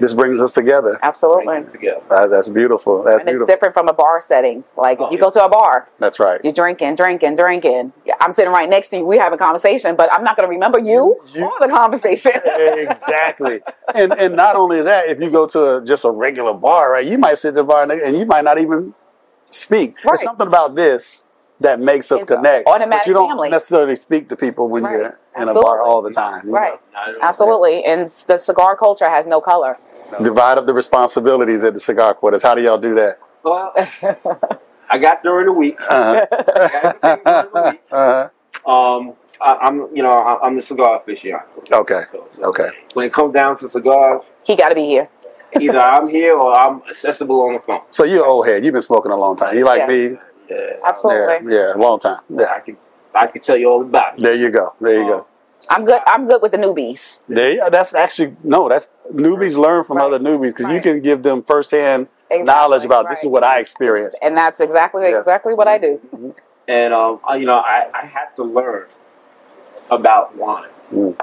This 0.00 0.12
brings 0.14 0.40
us 0.40 0.52
together. 0.52 0.98
Absolutely. 1.02 1.56
us 1.58 1.72
together. 1.72 2.00
Uh, 2.10 2.26
that's 2.26 2.48
beautiful. 2.48 3.02
That's 3.02 3.24
and 3.24 3.30
it's 3.36 3.44
different 3.46 3.74
from 3.74 3.88
a 3.88 3.92
bar 3.92 4.20
setting. 4.20 4.64
Like 4.76 5.00
Oh, 5.00 5.10
you 5.10 5.16
yeah. 5.16 5.24
go 5.24 5.30
to 5.30 5.44
a 5.44 5.48
bar, 5.48 5.88
That's 5.98 6.18
right. 6.20 6.40
you're 6.44 6.52
drinking, 6.52 6.96
drinking, 6.96 7.36
drinking. 7.36 7.92
I'm 8.20 8.32
sitting 8.32 8.52
right 8.52 8.68
next 8.68 8.90
to 8.90 8.98
you. 8.98 9.04
We 9.06 9.18
have 9.18 9.32
a 9.32 9.38
conversation, 9.38 9.96
but 9.96 10.08
I'm 10.12 10.24
not 10.24 10.36
going 10.36 10.46
to 10.48 10.50
remember 10.50 10.78
you, 10.78 11.16
You- 11.34 11.44
or 11.44 11.52
the 11.60 11.68
conversation. 11.72 12.32
exactly. 12.44 13.60
And 13.94 14.12
and 14.12 14.34
not 14.36 14.56
only 14.56 14.78
is 14.78 14.84
that, 14.84 15.08
if 15.08 15.20
you 15.20 15.30
go 15.30 15.46
to 15.46 15.76
a, 15.76 15.84
just 15.84 16.04
a 16.04 16.10
regular 16.10 16.54
bar, 16.54 16.92
right, 16.92 17.06
you 17.06 17.18
might 17.18 17.38
sit 17.38 17.48
at 17.48 17.54
the 17.54 17.64
bar 17.64 17.82
and, 17.84 17.92
and 17.92 18.16
you 18.18 18.26
might 18.26 18.44
not 18.44 18.58
even 18.58 18.94
speak. 19.46 19.96
Right. 19.96 20.04
There's 20.12 20.22
something 20.22 20.46
about 20.46 20.74
this 20.74 21.24
that 21.60 21.80
makes 21.80 22.12
us 22.12 22.20
It's 22.22 22.30
connect. 22.30 22.68
automatic 22.68 23.00
but 23.00 23.06
you 23.08 23.14
don't 23.14 23.30
family. 23.30 23.48
necessarily 23.50 23.96
speak 23.96 24.28
to 24.28 24.36
people 24.36 24.68
when 24.68 24.84
Right. 24.84 24.92
you're 24.92 25.18
in 25.42 25.48
a 25.48 25.54
bar 25.54 25.82
all 25.82 26.02
the 26.02 26.10
time. 26.10 26.48
Right. 26.48 26.78
I 26.96 27.14
Absolutely. 27.22 27.84
And 27.84 28.08
the 28.26 28.38
cigar 28.38 28.76
culture 28.76 29.08
has 29.08 29.26
no 29.26 29.40
color. 29.40 29.78
know. 30.12 30.22
Divide 30.22 30.58
up 30.58 30.66
the 30.66 30.74
responsibilities 30.74 31.64
at 31.64 31.74
the 31.74 31.80
cigar 31.80 32.14
quarters. 32.14 32.42
How 32.42 32.54
do 32.54 32.62
y'all 32.62 32.78
do 32.78 32.94
that? 32.94 33.18
Well, 33.42 33.72
I 34.90 34.98
got 34.98 35.22
during 35.22 35.46
the 35.46 35.52
week. 35.52 35.78
Uh-huh. 35.80 36.26
uh-huh. 37.92 38.28
Um, 38.66 39.14
I, 39.40 39.54
I'm, 39.62 39.94
you 39.94 40.02
know, 40.02 40.10
I, 40.10 40.44
I'm 40.46 40.56
the 40.56 40.62
cigar 40.62 41.00
aficionado. 41.00 41.42
Okay. 41.70 42.02
So, 42.10 42.26
so 42.30 42.44
Okay. 42.46 42.68
When 42.94 43.06
it 43.06 43.12
comes 43.12 43.32
down 43.34 43.56
to 43.58 43.68
cigars, 43.68 44.24
He 44.44 44.56
got 44.56 44.70
to 44.70 44.74
be 44.74 44.86
here. 44.86 45.08
either 45.60 45.78
I'm 45.78 46.08
here 46.18 46.34
or 46.36 46.52
I'm 46.54 46.82
accessible 46.88 47.40
on 47.42 47.54
the 47.54 47.60
phone. 47.60 47.80
So 47.90 48.04
you're 48.04 48.26
old 48.26 48.46
head. 48.46 48.64
You've 48.64 48.72
been 48.74 48.82
smoking 48.82 49.12
a 49.12 49.16
long 49.16 49.36
time. 49.36 49.56
You 49.56 49.64
like 49.64 49.80
Yes. 49.88 49.88
me? 50.12 50.18
Yeah, 50.50 50.56
Absolutely. 50.86 51.54
Yeah, 51.54 51.68
yeah, 51.68 51.72
long 51.76 52.00
time. 52.00 52.20
I 52.38 52.42
Yeah. 52.42 52.58
can, 52.60 52.76
I 53.14 53.26
can 53.26 53.40
tell 53.40 53.56
you 53.56 53.68
all 53.70 53.82
about 53.82 54.18
it. 54.18 54.22
There 54.22 54.34
you 54.34 54.50
go. 54.50 54.74
There 54.80 55.00
you 55.02 55.08
go. 55.16 55.26
I'm 55.70 55.84
good. 55.84 56.00
I'm 56.06 56.26
good 56.26 56.40
with 56.40 56.52
the 56.52 56.58
newbies. 56.58 57.20
There, 57.28 57.68
that's 57.70 57.94
actually 57.94 58.36
no. 58.42 58.68
That's 58.68 58.88
newbies 59.12 59.56
learn 59.56 59.84
from 59.84 59.98
Right. 59.98 60.06
other 60.06 60.18
newbies 60.18 60.54
because 60.56 60.72
you 60.72 60.80
can 60.80 61.00
give 61.00 61.22
them 61.22 61.42
firsthand 61.42 62.08
Exactly, 62.30 62.44
knowledge 62.44 62.84
about 62.84 63.08
this 63.08 63.20
is 63.20 63.26
what 63.26 63.42
I 63.42 63.58
experienced. 63.58 64.18
And 64.22 64.36
that's 64.36 64.60
exactly 64.60 65.02
Yeah. 65.10 65.16
exactly 65.18 65.54
what 65.54 65.66
I 65.68 65.78
do. 65.78 66.34
And 66.66 66.92
um, 66.92 67.20
I, 67.26 67.36
you 67.36 67.46
know, 67.46 67.54
I, 67.56 67.88
I 67.94 68.04
had 68.06 68.26
to 68.36 68.42
learn 68.44 68.84
about 69.90 70.36
wine, 70.36 70.68
Mm. 70.92 71.18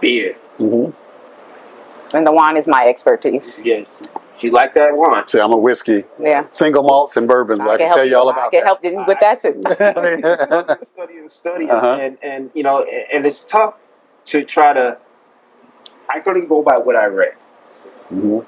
beer. 0.00 0.36
Mm-hmm. 0.58 2.16
And 2.16 2.26
the 2.26 2.32
wine 2.32 2.56
is 2.56 2.68
my 2.68 2.86
expertise. 2.86 3.64
Yes, 3.64 4.00
she 4.38 4.50
like 4.50 4.74
that 4.74 4.96
one. 4.96 5.26
See, 5.26 5.40
I'm 5.40 5.52
a 5.52 5.56
whiskey, 5.56 6.04
Yeah. 6.20 6.46
single 6.50 6.82
malts 6.82 7.16
and 7.16 7.26
bourbons. 7.28 7.60
I, 7.60 7.76
can 7.76 7.86
help 7.86 7.96
tell 7.98 8.04
you 8.04 8.16
all 8.18 8.28
about 8.28 8.48
I 8.48 8.50
can 8.50 8.64
help 8.64 8.84
you 8.84 9.04
with 9.06 9.18
that 9.20 9.40
too. 9.40 9.60
that. 9.62 10.78
study 10.86 11.16
and 11.18 11.30
study, 11.30 11.70
Uh-huh. 11.70 11.98
and 12.00 12.18
and 12.22 12.50
you 12.54 12.62
know, 12.62 12.82
and, 12.82 13.04
and 13.12 13.26
it's 13.26 13.44
tough 13.44 13.74
to 14.26 14.44
try 14.44 14.72
to. 14.72 14.98
I 16.08 16.20
can 16.20 16.34
only 16.36 16.46
go 16.46 16.62
by 16.62 16.78
what 16.78 16.96
I 16.96 17.06
read. 17.06 17.34
Mhm. 18.12 18.44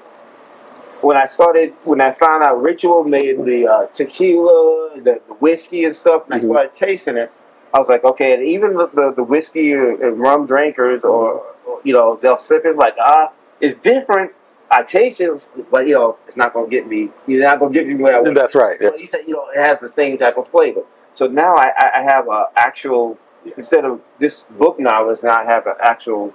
When 1.01 1.15
I 1.15 1.25
started, 1.25 1.73
when 1.85 2.01
I 2.01 2.11
found 2.11 2.43
out 2.43 2.61
Ritual 2.61 3.03
made 3.05 3.43
the 3.45 3.67
uh, 3.67 3.85
tequila, 3.93 4.95
the, 4.97 5.21
the 5.27 5.33
whiskey 5.35 5.85
and 5.85 5.95
stuff, 5.95 6.23
and 6.29 6.33
Mhm. 6.41 6.45
I 6.45 6.47
started 6.47 6.73
tasting 6.73 7.17
it, 7.17 7.31
I 7.73 7.79
was 7.79 7.87
like, 7.87 8.03
okay, 8.03 8.33
and 8.33 8.43
even 8.43 8.73
the, 8.73 8.87
the, 8.87 9.13
the 9.15 9.23
whiskey 9.23 9.71
and 9.73 10.19
rum 10.19 10.45
drinkers, 10.45 11.03
or, 11.03 11.41
or 11.65 11.79
you 11.83 11.93
know, 11.93 12.15
they'll 12.15 12.37
sip 12.37 12.65
it 12.65 12.75
like, 12.75 12.95
ah, 12.99 13.31
it's 13.61 13.75
different. 13.77 14.31
I 14.71 14.83
taste 14.83 15.19
it, 15.21 15.51
but 15.71 15.87
you 15.87 15.95
know, 15.95 16.17
it's 16.27 16.37
not 16.37 16.53
gonna 16.53 16.67
get 16.67 16.87
me. 16.87 17.09
You're 17.27 17.43
not 17.43 17.59
gonna 17.59 17.73
give 17.73 17.87
me 17.87 17.95
what 17.95 18.13
I 18.13 18.19
want. 18.21 18.35
That's 18.35 18.55
right. 18.55 18.77
Yeah. 18.79 18.89
Well, 18.89 18.99
you 18.99 19.07
said 19.07 19.21
you 19.27 19.33
know 19.33 19.47
it 19.55 19.59
has 19.59 19.79
the 19.79 19.89
same 19.89 20.17
type 20.17 20.37
of 20.37 20.47
flavor. 20.47 20.83
So 21.13 21.27
now 21.27 21.55
I, 21.55 21.71
I 21.95 22.01
have 22.03 22.27
a 22.27 22.45
actual 22.55 23.17
instead 23.57 23.85
of 23.85 24.01
this 24.19 24.43
book 24.43 24.79
knowledge, 24.79 25.19
now 25.23 25.37
I 25.37 25.45
have 25.45 25.65
an 25.67 25.73
actual 25.81 26.33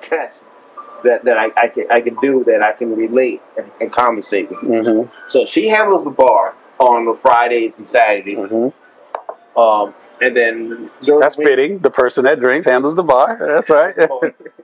test 0.00 0.44
that, 1.04 1.24
that 1.24 1.38
I, 1.38 1.50
I 1.56 1.68
can 1.68 1.86
I 1.90 2.00
can 2.00 2.16
do 2.16 2.44
that 2.44 2.62
I 2.62 2.72
can 2.72 2.94
relate 2.96 3.42
and, 3.56 3.70
and 3.80 3.92
conversate 3.92 4.50
with. 4.50 4.60
hmm 4.60 5.02
So 5.28 5.44
she 5.46 5.68
handles 5.68 6.04
the 6.04 6.10
bar 6.10 6.54
on 6.78 7.04
the 7.06 7.14
Fridays 7.14 7.76
and 7.76 7.88
Saturdays, 7.88 8.48
hmm 8.50 8.68
um, 9.58 9.94
and 10.20 10.36
then 10.36 10.90
during 11.02 11.20
That's 11.20 11.36
the 11.36 11.40
week- 11.40 11.48
fitting. 11.48 11.78
The 11.80 11.90
person 11.90 12.24
that 12.24 12.38
drinks 12.40 12.66
handles 12.66 12.94
the 12.94 13.02
bar. 13.02 13.38
That's 13.40 13.68
right. 13.70 13.94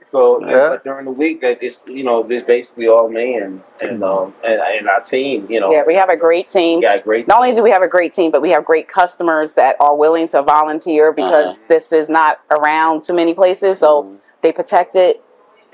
So 0.09 0.39
Yeah. 0.45 0.69
but 0.69 0.83
during 0.83 1.05
the 1.05 1.11
week, 1.11 1.41
that 1.41 1.61
it's 1.63 1.83
you 1.87 2.03
know 2.03 2.23
it's 2.29 2.45
basically 2.45 2.87
all 2.87 3.09
me 3.09 3.35
and 3.35 3.61
and 3.81 4.03
um 4.03 4.33
and, 4.45 4.61
and 4.61 4.87
our 4.87 5.01
team. 5.01 5.47
You 5.49 5.59
know, 5.59 5.71
Yeah, 5.71 5.81
we 5.85 5.95
have 5.95 6.09
a 6.09 6.15
great 6.15 6.47
team. 6.47 6.77
we 6.77 6.83
got 6.83 6.99
a 6.99 7.01
great. 7.01 7.27
Not 7.27 7.41
only 7.41 7.53
do 7.55 7.63
we 7.63 7.71
have 7.71 7.81
a 7.81 7.87
great 7.87 8.13
team, 8.13 8.29
but 8.31 8.41
we 8.41 8.51
have 8.51 8.63
great 8.63 8.87
customers 8.87 9.55
that 9.55 9.75
are 9.79 9.95
willing 9.95 10.27
to 10.29 10.43
volunteer 10.43 11.11
because 11.11 11.59
this 11.67 11.91
is 11.91 12.07
not 12.07 12.39
around 12.51 13.03
too 13.03 13.13
many 13.13 13.33
places. 13.33 13.79
So 13.79 14.03
Mhm. 14.03 14.17
they 14.43 14.51
protect 14.51 14.95
it. 14.95 15.23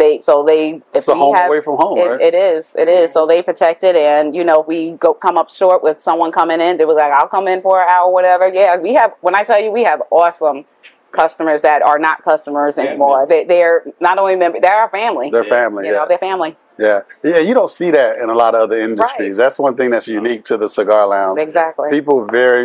They 0.01 0.19
so 0.19 0.43
they 0.43 0.61
if 0.71 0.81
It's 0.95 1.07
a 1.07 1.13
we 1.13 1.19
home 1.19 1.35
have 1.35 1.47
away 1.47 1.61
from 1.61 1.77
home, 1.77 1.97
it, 1.99 2.07
right? 2.09 2.21
it 2.21 2.33
is 2.33 2.75
it 2.77 2.87
is 2.89 3.09
mm-hmm. 3.09 3.13
so 3.13 3.27
they 3.27 3.41
protect 3.43 3.83
it 3.83 3.95
and 3.95 4.33
you 4.33 4.43
know 4.43 4.59
we 4.71 4.91
go 5.05 5.13
come 5.13 5.37
up 5.37 5.49
short 5.51 5.83
with 5.83 5.99
someone 6.01 6.31
coming 6.31 6.59
in 6.59 6.77
they 6.77 6.85
was 6.85 6.95
like 6.95 7.11
I'll 7.11 7.27
come 7.27 7.47
in 7.47 7.61
for 7.61 7.75
an 7.83 7.87
hour 7.91 8.11
whatever 8.11 8.47
yeah 8.51 8.77
we 8.77 8.95
have 8.95 9.11
when 9.21 9.35
I 9.35 9.43
tell 9.43 9.61
you 9.63 9.69
we 9.71 9.83
have 9.83 10.01
awesome 10.09 10.65
customers 11.11 11.61
that 11.61 11.83
are 11.83 11.99
not 11.99 12.23
customers 12.23 12.77
Yeah, 12.77 12.85
anymore 12.85 13.27
they 13.29 13.43
they're 13.43 13.83
not 13.99 14.17
only 14.17 14.35
member 14.35 14.59
they're 14.59 14.73
our 14.83 14.89
family 14.89 15.29
Their 15.29 15.43
family. 15.43 15.85
you 15.85 15.93
know 15.93 16.05
they're 16.09 16.17
family 16.31 16.57
Yeah, 16.79 17.01
yeah. 17.23 17.37
You 17.47 17.53
don't 17.53 17.69
see 17.69 17.91
that 17.91 18.17
in 18.23 18.27
a 18.35 18.37
lot 18.43 18.55
of 18.55 18.61
other 18.61 18.79
industries. 18.89 19.35
That's 19.37 19.59
one 19.59 19.75
thing 19.77 19.89
that's 19.93 20.07
unique 20.07 20.43
to 20.45 20.55
the 20.57 20.69
cigar 20.77 21.05
lounge. 21.15 21.37
exactly 21.39 21.89
People 21.97 22.25
very 22.25 22.63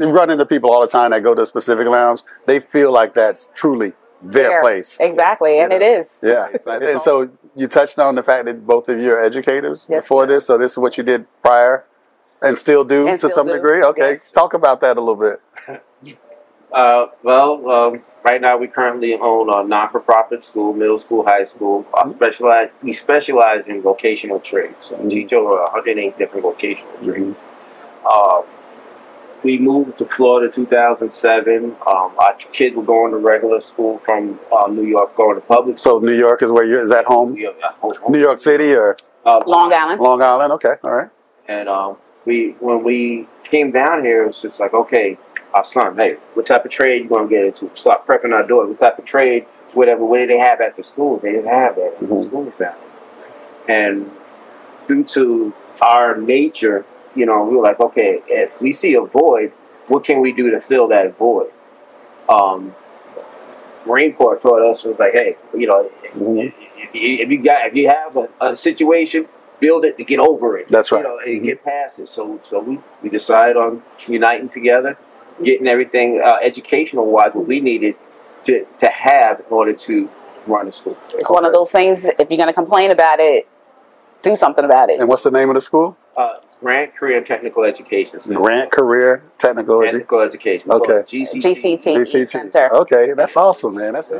you 0.00 0.08
run 0.18 0.30
into 0.30 0.46
people 0.46 0.68
all 0.72 0.80
the 0.86 0.92
time 0.98 1.10
that 1.10 1.22
go 1.28 1.34
to 1.34 1.42
a 1.42 1.46
specific 1.54 1.86
lounge. 1.98 2.20
They 2.46 2.58
feel 2.60 2.90
like 3.00 3.12
that's 3.22 3.42
truly 3.60 3.92
their 4.24 4.48
There. 4.48 4.60
place. 4.62 4.98
exactly 5.00 5.58
and 5.58 5.72
You 5.72 5.78
know. 5.78 5.86
is 5.98 6.18
Yeah, 6.22 6.48
and 6.66 7.00
so 7.00 7.30
you 7.54 7.68
touched 7.68 7.98
on 7.98 8.14
the 8.14 8.22
fact 8.22 8.44
that 8.46 8.66
both 8.66 8.88
of 8.88 8.98
you 9.00 9.12
are 9.12 9.20
educators 9.22 9.86
Yes, 9.88 10.04
before 10.04 10.22
ma'am. 10.22 10.28
this. 10.28 10.46
So 10.46 10.58
this 10.58 10.72
is 10.72 10.78
what 10.78 10.96
you 10.98 11.04
did 11.04 11.26
prior, 11.42 11.84
and 12.42 12.56
still 12.58 12.84
do 12.84 13.06
And 13.08 13.18
to 13.20 13.28
still 13.28 13.30
some 13.30 13.46
do, 13.46 13.54
degree. 13.54 13.82
Okay, 13.82 14.10
yes. 14.12 14.30
talk 14.30 14.54
about 14.54 14.80
that 14.80 14.96
a 14.96 15.00
little 15.00 15.16
bit. 15.16 15.40
Uh, 16.72 17.06
well, 17.22 17.70
um, 17.70 18.02
right 18.24 18.40
now 18.40 18.56
we 18.56 18.66
currently 18.66 19.14
own 19.14 19.48
a 19.48 19.62
non-for-profit 19.62 20.42
school, 20.42 20.72
middle 20.72 20.98
school, 20.98 21.24
high 21.24 21.44
school. 21.44 21.86
Uh, 21.94 22.08
specialize, 22.08 22.70
we 22.82 22.92
specialize 22.92 23.64
in 23.68 23.80
vocational 23.80 24.40
trades. 24.40 24.86
So 24.86 24.96
we 24.96 25.08
teach 25.08 25.32
over 25.32 25.50
108 25.62 26.18
different 26.18 26.42
vocational 26.42 26.96
trades. 27.04 27.44
Uh, 28.04 28.42
we 29.44 29.58
moved 29.58 29.98
to 29.98 30.06
Florida 30.06 30.50
2007. 30.50 31.64
Um, 31.64 32.12
our 32.18 32.34
kids 32.52 32.74
were 32.74 32.82
going 32.82 33.12
to 33.12 33.18
regular 33.18 33.60
school 33.60 33.98
from 33.98 34.40
uh, 34.50 34.66
New 34.68 34.84
York, 34.86 35.14
going 35.14 35.36
to 35.36 35.40
public 35.42 35.78
School. 35.78 36.00
So 36.00 36.06
New 36.06 36.14
York 36.14 36.42
is 36.42 36.50
where 36.50 36.64
you 36.64 36.80
is 36.80 36.90
that 36.90 37.04
home? 37.04 37.32
school. 37.32 37.40
Yeah, 37.40 37.70
home- 37.80 38.12
New 38.12 38.18
York 38.20 38.38
City 38.38 38.74
or 38.74 38.96
uh, 39.24 39.42
Long 39.46 39.72
Island 39.72 40.00
Long 40.00 40.20
Island? 40.22 40.52
Okay, 40.54 40.74
all 40.82 40.90
right. 40.92 41.10
And 41.46 41.68
um, 41.68 41.98
we, 42.24 42.56
when 42.58 42.82
we 42.82 43.28
came 43.44 43.70
down 43.70 44.02
here, 44.02 44.24
it 44.24 44.28
was 44.28 44.40
just 44.40 44.58
like, 44.58 44.72
okay, 44.72 45.18
our 45.52 45.64
son, 45.64 45.94
hey, 45.96 46.16
what 46.32 46.46
type 46.46 46.64
of 46.64 46.70
trade 46.70 47.02
you 47.04 47.08
gonna 47.08 47.28
get 47.28 47.44
into? 47.44 47.70
Start 47.74 48.06
prepping 48.06 48.32
our 48.32 48.46
door. 48.46 48.66
What 48.66 48.80
type 48.80 48.98
of 48.98 49.04
trade, 49.04 49.44
whatever, 49.74 50.04
what 50.04 50.18
did 50.18 50.30
they 50.30 50.38
have 50.38 50.60
at 50.62 50.74
the 50.76 50.82
school? 50.82 51.18
They 51.18 51.32
didn't 51.32 51.48
have 51.48 51.76
that 51.76 51.92
at 51.94 52.00
the 52.00 52.06
Mhm. 52.06 52.22
school 52.22 52.52
now. 52.58 52.74
And 53.68 54.10
due 54.88 55.04
to 55.04 55.52
our 55.82 56.16
nature, 56.16 56.84
you 57.14 57.26
know, 57.26 57.44
we 57.44 57.56
were 57.56 57.62
like, 57.62 57.80
okay, 57.80 58.22
if 58.28 58.60
we 58.60 58.72
see 58.72 58.94
a 58.94 59.00
void, 59.02 59.52
what 59.88 60.04
can 60.04 60.20
we 60.20 60.32
do 60.32 60.50
to 60.50 60.60
fill 60.60 60.88
that 60.88 61.16
void? 61.18 61.50
Um, 62.28 62.74
Marine 63.86 64.14
Corps 64.14 64.38
taught 64.38 64.62
us 64.62 64.84
was 64.84 64.98
like, 64.98 65.12
hey, 65.12 65.36
you 65.54 65.66
know, 65.66 65.90
Mhm. 66.16 66.52
if, 66.78 66.94
you, 66.94 67.16
if 67.24 67.28
you 67.30 67.42
got 67.42 67.66
if 67.66 67.74
you 67.74 67.88
have 67.88 68.16
a, 68.16 68.28
a 68.40 68.56
situation, 68.56 69.28
build 69.60 69.84
it 69.84 69.96
to 69.98 70.04
get 70.04 70.18
over 70.20 70.56
it. 70.56 70.68
That's 70.68 70.90
right. 70.90 71.02
You 71.04 71.08
know, 71.08 71.18
and 71.18 71.42
get 71.42 71.64
past 71.64 71.98
it. 71.98 72.08
So 72.08 72.40
so 72.44 72.60
we 72.60 72.78
we 73.02 73.10
decided 73.10 73.56
on 73.56 73.82
uniting 74.08 74.48
together, 74.48 74.96
getting 75.42 75.66
everything 75.66 76.22
uh, 76.24 76.36
educational 76.42 77.06
wise 77.06 77.30
what 77.34 77.46
we 77.46 77.60
needed 77.60 77.96
to 78.46 78.66
to 78.80 78.86
have 78.88 79.40
in 79.40 79.46
order 79.50 79.72
to 79.72 80.08
run 80.46 80.66
the 80.66 80.72
school. 80.72 80.96
it's 81.14 81.30
one 81.30 81.44
of 81.44 81.52
those 81.52 81.72
things 81.72 82.04
if 82.04 82.30
you're 82.30 82.36
going 82.36 82.46
to 82.46 82.52
complain 82.52 82.90
about 82.90 83.18
it 83.18 83.48
do 84.20 84.36
something 84.36 84.62
about 84.64 84.90
it 84.90 85.00
And 85.00 85.08
what's 85.08 85.22
the 85.22 85.30
name 85.30 85.48
of 85.48 85.54
the 85.54 85.62
school? 85.62 85.96
Uh, 86.16 86.34
Grant 86.60 86.94
Career 86.94 87.18
and 87.18 87.26
Technical 87.26 87.64
Education 87.64 88.20
Center. 88.20 88.40
Grant 88.40 88.70
Career 88.70 89.22
Technical 89.38 89.78
Edu- 89.80 89.90
Technical 89.90 90.20
Education. 90.20 90.70
Okay. 90.70 90.92
GCT. 90.92 91.42
GCT 91.42 91.96
GCT. 91.96 92.28
Center 92.28 92.74
Okay, 92.74 93.12
that's 93.14 93.36
awesome, 93.36 93.74
man. 93.74 93.92
That's 93.94 94.10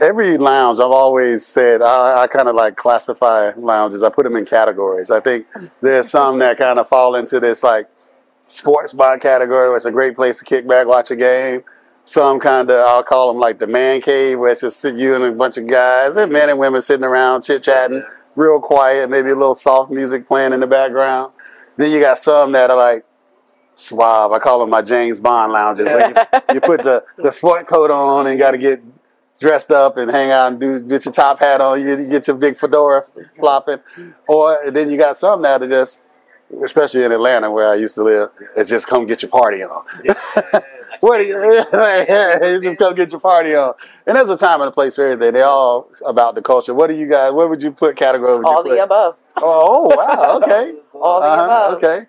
every 0.00 0.38
lounge. 0.38 0.78
I've 0.78 0.90
always 0.90 1.46
said 1.46 1.82
I, 1.82 2.22
I 2.22 2.26
kind 2.26 2.48
of 2.48 2.54
like 2.54 2.76
classify 2.76 3.52
lounges. 3.56 4.02
I 4.02 4.08
put 4.08 4.24
them 4.24 4.36
in 4.36 4.44
categories. 4.44 5.10
I 5.10 5.20
think 5.20 5.46
there's 5.80 6.10
some 6.10 6.38
that 6.38 6.58
kind 6.58 6.78
of 6.78 6.88
fall 6.88 7.14
into 7.14 7.40
this 7.40 7.62
like 7.62 7.88
sports 8.46 8.92
bar 8.92 9.18
category, 9.18 9.68
where 9.68 9.76
it's 9.76 9.86
a 9.86 9.90
great 9.90 10.14
place 10.14 10.38
to 10.38 10.44
kick 10.44 10.66
back, 10.66 10.86
watch 10.86 11.10
a 11.10 11.16
game. 11.16 11.62
Some 12.02 12.40
kind 12.40 12.70
of 12.70 12.86
I'll 12.86 13.02
call 13.02 13.28
them 13.28 13.40
like 13.40 13.58
the 13.58 13.66
man 13.66 14.00
cave, 14.00 14.38
where 14.38 14.50
it's 14.52 14.62
just 14.62 14.82
you 14.84 15.14
and 15.14 15.24
a 15.24 15.32
bunch 15.32 15.58
of 15.58 15.66
guys 15.66 16.16
and 16.16 16.32
men 16.32 16.48
and 16.48 16.58
women 16.58 16.80
sitting 16.80 17.04
around 17.04 17.42
chit 17.42 17.62
chatting, 17.62 18.02
real 18.36 18.60
quiet, 18.60 19.10
maybe 19.10 19.30
a 19.30 19.34
little 19.34 19.54
soft 19.54 19.90
music 19.90 20.26
playing 20.26 20.52
in 20.52 20.60
the 20.60 20.66
background. 20.66 21.32
Then 21.76 21.90
you 21.90 22.00
got 22.00 22.18
some 22.18 22.52
that 22.52 22.70
are 22.70 22.76
like 22.76 23.04
suave. 23.74 24.32
I 24.32 24.38
call 24.38 24.60
them 24.60 24.70
my 24.70 24.82
James 24.82 25.20
Bond 25.20 25.52
lounges. 25.52 25.86
where 25.86 26.08
you, 26.08 26.54
you 26.54 26.60
put 26.60 26.82
the, 26.82 27.04
the 27.18 27.30
sport 27.32 27.66
coat 27.66 27.90
on 27.90 28.26
and 28.26 28.38
got 28.38 28.52
to 28.52 28.58
get 28.58 28.82
dressed 29.38 29.70
up 29.70 29.96
and 29.96 30.10
hang 30.10 30.30
out 30.30 30.52
and 30.52 30.60
do 30.60 30.82
get 30.82 31.04
your 31.04 31.12
top 31.12 31.40
hat 31.40 31.60
on. 31.60 31.80
You, 31.80 32.06
get 32.08 32.26
your 32.26 32.36
big 32.36 32.56
fedora 32.56 33.04
flopping, 33.38 33.78
or 34.28 34.70
then 34.70 34.90
you 34.90 34.98
got 34.98 35.16
some 35.16 35.42
that 35.42 35.62
are 35.62 35.68
just, 35.68 36.04
especially 36.62 37.04
in 37.04 37.12
Atlanta 37.12 37.50
where 37.50 37.70
I 37.70 37.74
used 37.76 37.94
to 37.94 38.04
live, 38.04 38.30
it's 38.56 38.68
just 38.68 38.86
come 38.86 39.06
get 39.06 39.22
your 39.22 39.30
party 39.30 39.62
on. 39.62 39.84
What 41.08 41.18
do 41.18 41.24
you, 41.24 41.42
you 42.54 42.60
just 42.62 42.76
come 42.78 42.94
get 42.94 43.10
your 43.10 43.20
party 43.20 43.54
on. 43.54 43.72
And 44.06 44.16
there's 44.16 44.28
a 44.28 44.36
time 44.36 44.60
and 44.60 44.68
a 44.68 44.72
place 44.72 44.96
for 44.96 45.04
everything. 45.08 45.32
They're 45.34 45.46
all 45.46 45.88
about 46.04 46.34
the 46.34 46.42
culture. 46.42 46.74
What 46.74 46.88
do 46.90 46.94
you 46.94 47.06
guys? 47.06 47.32
What 47.32 47.48
would 47.48 47.62
you 47.62 47.70
put 47.72 47.96
category? 47.96 48.36
Would 48.36 48.46
you 48.46 48.52
all 48.52 48.62
put? 48.62 48.70
the 48.70 48.82
above 48.82 49.16
Oh, 49.36 49.88
wow. 49.96 50.40
Okay. 50.42 50.74
all 50.92 51.20
the 51.20 51.26
Uh-huh, 51.26 51.44
above 51.44 51.74
Okay. 51.84 52.06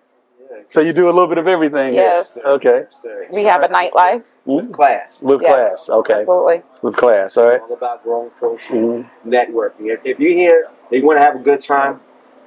So 0.68 0.80
you 0.80 0.92
do 0.92 1.06
a 1.06 1.12
little 1.12 1.26
bit 1.26 1.38
of 1.38 1.48
everything. 1.48 1.94
here. 1.94 2.02
Yes. 2.02 2.38
Okay. 2.44 2.84
We 3.30 3.44
have 3.44 3.62
a 3.62 3.68
nightlife. 3.68 4.26
Mhm. 4.46 4.72
class. 4.72 5.22
With 5.22 5.40
Yeah. 5.42 5.48
class. 5.50 5.88
Okay. 5.88 6.14
Absolutely. 6.14 6.62
With 6.82 6.96
class. 6.96 7.36
All 7.38 7.48
right. 7.48 7.60
All 7.62 7.72
about 7.72 8.02
grown 8.02 8.30
folks 8.40 8.66
Mhm. 8.66 9.06
networking. 9.26 9.86
If, 9.92 10.00
if 10.04 10.20
you're 10.20 10.32
here, 10.32 10.66
you 10.90 11.04
want 11.06 11.18
to 11.18 11.24
have 11.24 11.36
a 11.36 11.38
good 11.38 11.60
time, 11.60 12.00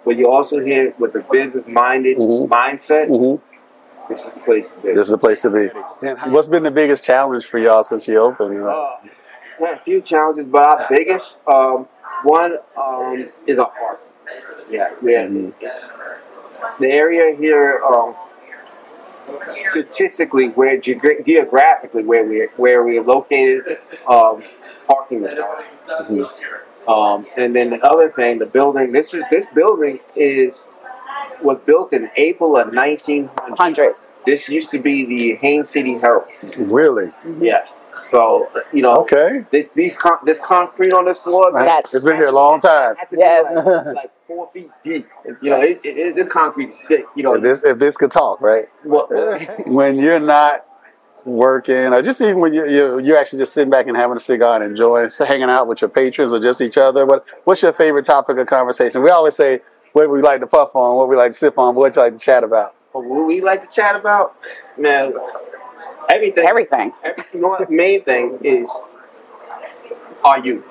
but 0.05 0.15
you're 0.17 0.29
also 0.29 0.59
here 0.59 0.93
with 0.99 1.15
a 1.15 1.23
business-minded 1.31 2.17
Mhm. 2.17 2.47
mindset. 2.47 3.09
Mhm. 3.09 3.39
This 4.09 4.25
is 4.25 4.33
the 4.33 4.39
place 4.39 4.71
to 4.71 4.77
be. 4.81 4.87
This 4.93 5.07
is 5.07 5.09
the 5.09 5.17
place 5.17 5.41
to 5.41 5.49
be. 5.49 5.69
And 6.05 6.31
what's 6.31 6.47
been 6.47 6.63
the 6.63 6.71
biggest 6.71 7.03
challenge 7.03 7.45
for 7.45 7.57
y'all 7.57 7.83
since 7.83 8.07
you 8.07 8.17
opened? 8.17 8.63
Uh, 8.63 8.97
yeah, 9.59 9.73
a 9.73 9.79
few 9.79 10.01
challenges, 10.01 10.45
but 10.45 10.63
our 10.63 10.87
biggest 10.89 11.37
um, 11.47 11.87
one 12.23 12.57
um, 12.77 13.29
is 13.47 13.57
a 13.57 13.65
park. 13.65 14.01
Yeah, 14.69 14.89
yeah. 15.01 15.27
Mhm. 15.27 15.53
The 16.79 16.87
area 16.87 17.35
here, 17.35 17.81
um, 17.83 18.15
statistically, 19.47 20.49
where 20.49 20.77
geogra- 20.77 21.25
geographically 21.25 22.03
where 22.03 22.25
we 22.25 22.47
where 22.57 22.83
we 22.83 22.97
are 22.97 23.03
located, 23.03 23.79
um, 24.07 24.43
parking 24.87 25.23
is 25.23 25.37
hard. 25.37 25.65
Mhm. 25.87 26.29
Um, 26.87 27.25
and 27.35 27.55
then 27.55 27.71
the 27.71 27.83
other 27.83 28.09
thing, 28.09 28.39
the 28.39 28.45
building. 28.45 28.91
This 28.91 29.13
is 29.13 29.23
this 29.31 29.47
building 29.47 29.99
is 30.15 30.67
was 31.43 31.57
built 31.65 31.93
in 31.93 32.09
April 32.15 32.57
of 32.57 32.73
1900. 32.73 33.55
Hundreds. 33.57 34.03
This 34.25 34.49
used 34.49 34.71
to 34.71 34.79
be 34.79 35.05
the 35.05 35.35
Haines 35.35 35.69
City 35.69 35.93
Herald. 35.99 36.25
Really? 36.57 37.05
Mm-hmm. 37.05 37.43
Yes. 37.43 37.77
So 38.01 38.49
you 38.73 38.81
know, 38.81 38.95
Okay. 38.97 39.45
this 39.51 39.69
these 39.73 39.95
con- 39.97 40.19
this 40.25 40.39
concrete 40.39 40.93
on 40.93 41.05
this 41.05 41.21
floor, 41.21 41.51
that's 41.53 41.93
it's 41.93 42.03
been 42.03 42.17
here 42.17 42.27
a 42.27 42.31
long 42.31 42.59
time. 42.59 42.95
Yes. 43.11 43.45
like, 43.55 43.85
like 43.95 44.11
four 44.27 44.49
feet 44.51 44.69
deep. 44.83 45.07
You 45.41 45.49
know, 45.51 45.61
it, 45.61 45.79
it, 45.83 45.97
it, 45.97 46.15
the 46.15 46.25
concrete 46.25 46.73
thick. 46.87 47.05
You 47.15 47.23
know, 47.23 47.35
If 47.35 47.43
this 47.43 47.63
if 47.63 47.79
this 47.79 47.95
could 47.97 48.11
talk, 48.11 48.41
right? 48.41 48.67
what, 48.83 49.09
when 49.67 49.97
you're 49.97 50.19
not 50.19 50.65
working, 51.23 51.93
or 51.93 52.01
just 52.01 52.21
even 52.21 52.39
when 52.39 52.53
you 52.53 52.67
you 52.67 52.99
you're 52.99 53.17
actually 53.17 53.39
just 53.39 53.53
sitting 53.53 53.69
back 53.69 53.87
and 53.87 53.95
having 53.95 54.17
a 54.17 54.19
cigar 54.19 54.55
and 54.61 54.65
enjoying 54.71 55.09
hanging 55.25 55.49
out 55.49 55.67
with 55.67 55.81
your 55.81 55.89
patrons 55.89 56.33
or 56.33 56.39
just 56.39 56.61
each 56.61 56.77
other. 56.77 57.05
What 57.05 57.25
what's 57.45 57.61
your 57.61 57.73
favorite 57.73 58.05
topic 58.05 58.37
of 58.37 58.47
conversation? 58.47 59.01
We 59.03 59.09
always 59.09 59.35
say 59.35 59.61
what 59.95 60.09
we 60.09 60.21
like 60.21 60.41
to 60.41 60.47
puff 60.47 60.75
on, 60.75 60.97
what 60.97 61.07
we 61.07 61.15
like 61.15 61.31
to 61.31 61.37
sip 61.37 61.57
on, 61.57 61.73
what 61.73 61.95
you 61.95 62.01
like 62.01 62.13
to 62.13 62.19
chat 62.19 62.43
about. 62.43 62.75
what 62.91 63.25
we 63.25 63.39
like 63.39 63.61
to 63.67 63.73
chat 63.73 63.95
about, 63.95 64.35
man, 64.77 65.13
everything. 66.09 66.45
Everything. 66.45 66.91
Every, 67.01 67.23
you 67.33 67.39
know 67.39 67.47
what? 67.47 67.69
The 67.69 67.73
main 67.73 68.03
thing 68.03 68.37
is 68.43 68.69
our 70.25 70.39
youth. 70.45 70.65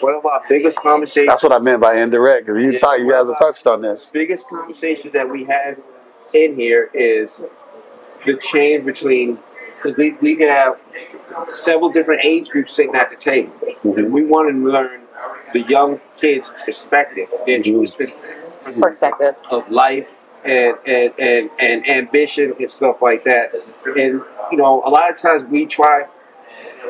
One 0.00 0.14
of 0.14 0.24
our 0.24 0.40
biggest 0.48 0.78
conversations. 0.80 1.28
That's 1.28 1.42
what 1.42 1.52
I 1.52 1.58
meant 1.58 1.82
by 1.82 1.98
indirect, 1.98 2.46
because 2.46 2.62
you 2.62 2.72
Yeah. 2.72 2.78
talk, 2.78 2.98
you 3.00 3.10
guys 3.10 3.26
have 3.28 3.38
touched 3.38 3.66
on 3.66 3.82
this. 3.82 4.08
biggest 4.10 4.48
conversations 4.48 5.12
that 5.12 5.28
we 5.28 5.44
have 5.44 5.76
in 6.32 6.54
here 6.54 6.88
is 6.94 7.42
the 8.24 8.38
change 8.38 8.86
between 8.86 9.38
because 9.76 9.98
we, 9.98 10.12
we 10.22 10.38
have 10.40 10.78
several 11.52 11.90
different 11.90 12.22
age 12.24 12.48
groups 12.48 12.72
sitting 12.72 12.94
at 12.94 13.10
the 13.10 13.16
table 13.16 13.52
Mhm. 13.84 13.96
and 13.98 14.12
we 14.12 14.24
want 14.24 14.48
to 14.48 14.56
learn 14.56 15.01
the 15.52 15.60
young 15.62 16.00
kids 16.18 16.50
perspective 16.64 17.28
their 17.46 17.62
true 17.62 17.82
Mhm. 17.82 17.82
perspective 17.82 18.80
Perspective. 18.82 19.34
of 19.50 19.70
life 19.70 20.06
and, 20.44 20.76
and, 20.86 21.12
and, 21.18 21.50
and 21.58 21.88
ambition 21.88 22.52
and 22.58 22.70
stuff 22.70 23.00
like 23.02 23.24
that 23.24 23.54
and 23.86 24.22
you 24.50 24.58
know 24.58 24.82
a 24.84 24.90
lot 24.90 25.10
of 25.10 25.16
times 25.16 25.44
we 25.50 25.66
try 25.66 26.06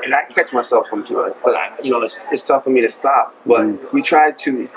and 0.05 0.15
I 0.15 0.25
catch 0.33 0.53
myself 0.53 0.89
from 0.89 1.05
doing 1.05 1.31
it, 1.31 1.37
but 1.45 1.55
I, 1.55 1.71
you 1.83 1.91
know 1.91 2.01
it's, 2.03 2.19
it's 2.31 2.45
tough 2.45 2.65
for 2.65 2.71
me 2.71 2.81
to 2.83 2.89
stop 2.91 3.35
but 3.47 3.61
Mhm. 3.63 3.93
we 3.93 4.03
try 4.03 4.31
to 4.31 4.69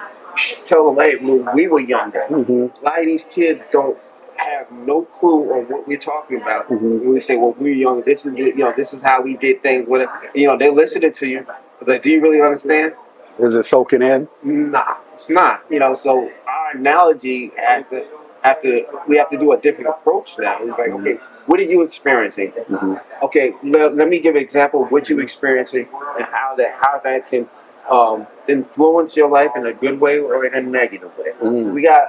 tell 0.65 0.83
them 0.93 1.03
hey 1.03 1.15
when 1.17 1.47
we 1.53 1.67
were 1.67 1.79
younger 1.79 2.21
hmm 2.27 2.67
a 2.81 2.85
lot 2.85 2.99
of 2.99 3.05
these 3.05 3.23
kids 3.25 3.63
don't 3.71 3.97
have 4.37 4.69
no 4.71 5.03
clue 5.03 5.43
on 5.53 5.61
what 5.69 5.87
we're 5.87 5.97
talking 5.97 6.41
about. 6.41 6.67
Mhm. 6.67 6.81
When 6.99 7.13
we 7.13 7.21
say, 7.21 7.37
"Well, 7.37 7.55
we're 7.57 7.73
young. 7.73 8.01
This 8.01 8.25
is 8.25 8.33
you 8.35 8.53
know, 8.55 8.73
this 8.75 8.93
is 8.93 9.01
how 9.01 9.21
we 9.21 9.37
did 9.37 9.63
things." 9.63 9.87
Whatever. 9.87 10.11
You 10.33 10.47
know, 10.47 10.57
they're 10.57 10.73
listening 10.73 11.13
to 11.13 11.25
you, 11.25 11.45
but 11.81 12.03
do 12.03 12.09
you 12.09 12.19
really 12.21 12.41
understand? 12.41 12.95
Is 13.39 13.55
it 13.55 13.63
soaking 13.63 14.01
in? 14.01 14.27
Nah, 14.43 14.97
it's 15.13 15.29
not. 15.29 15.63
You 15.69 15.79
know, 15.79 15.93
so 15.93 16.31
our 16.47 16.71
analogy 16.75 17.51
have 17.57 17.89
to 17.89 18.05
have 18.43 18.61
to 18.61 18.85
we 19.07 19.17
have 19.17 19.29
to 19.29 19.37
do 19.37 19.51
a 19.51 19.57
different 19.57 19.89
approach 19.89 20.37
now. 20.39 20.57
It's 20.61 20.77
like, 20.77 20.89
okay, 20.89 21.17
what 21.45 21.59
are 21.59 21.63
you 21.63 21.81
experiencing? 21.83 22.51
Mhm. 22.51 23.01
Okay, 23.23 23.53
let, 23.63 23.95
let 23.95 24.07
me 24.07 24.19
give 24.19 24.35
an 24.35 24.41
example 24.41 24.83
of 24.83 24.91
what 24.91 25.09
you're 25.09 25.21
experiencing 25.21 25.87
and 26.17 26.25
how 26.25 26.55
that 26.57 26.71
how 26.81 26.99
that 27.03 27.29
can 27.29 27.49
um, 27.89 28.25
influence 28.47 29.15
your 29.15 29.29
life 29.29 29.51
in 29.55 29.65
a 29.65 29.73
good 29.73 29.99
way 29.99 30.19
or 30.19 30.45
in 30.45 30.55
a 30.55 30.61
negative 30.61 31.11
way. 31.17 31.31
Mm. 31.41 31.63
So 31.63 31.69
we 31.69 31.83
got 31.83 32.07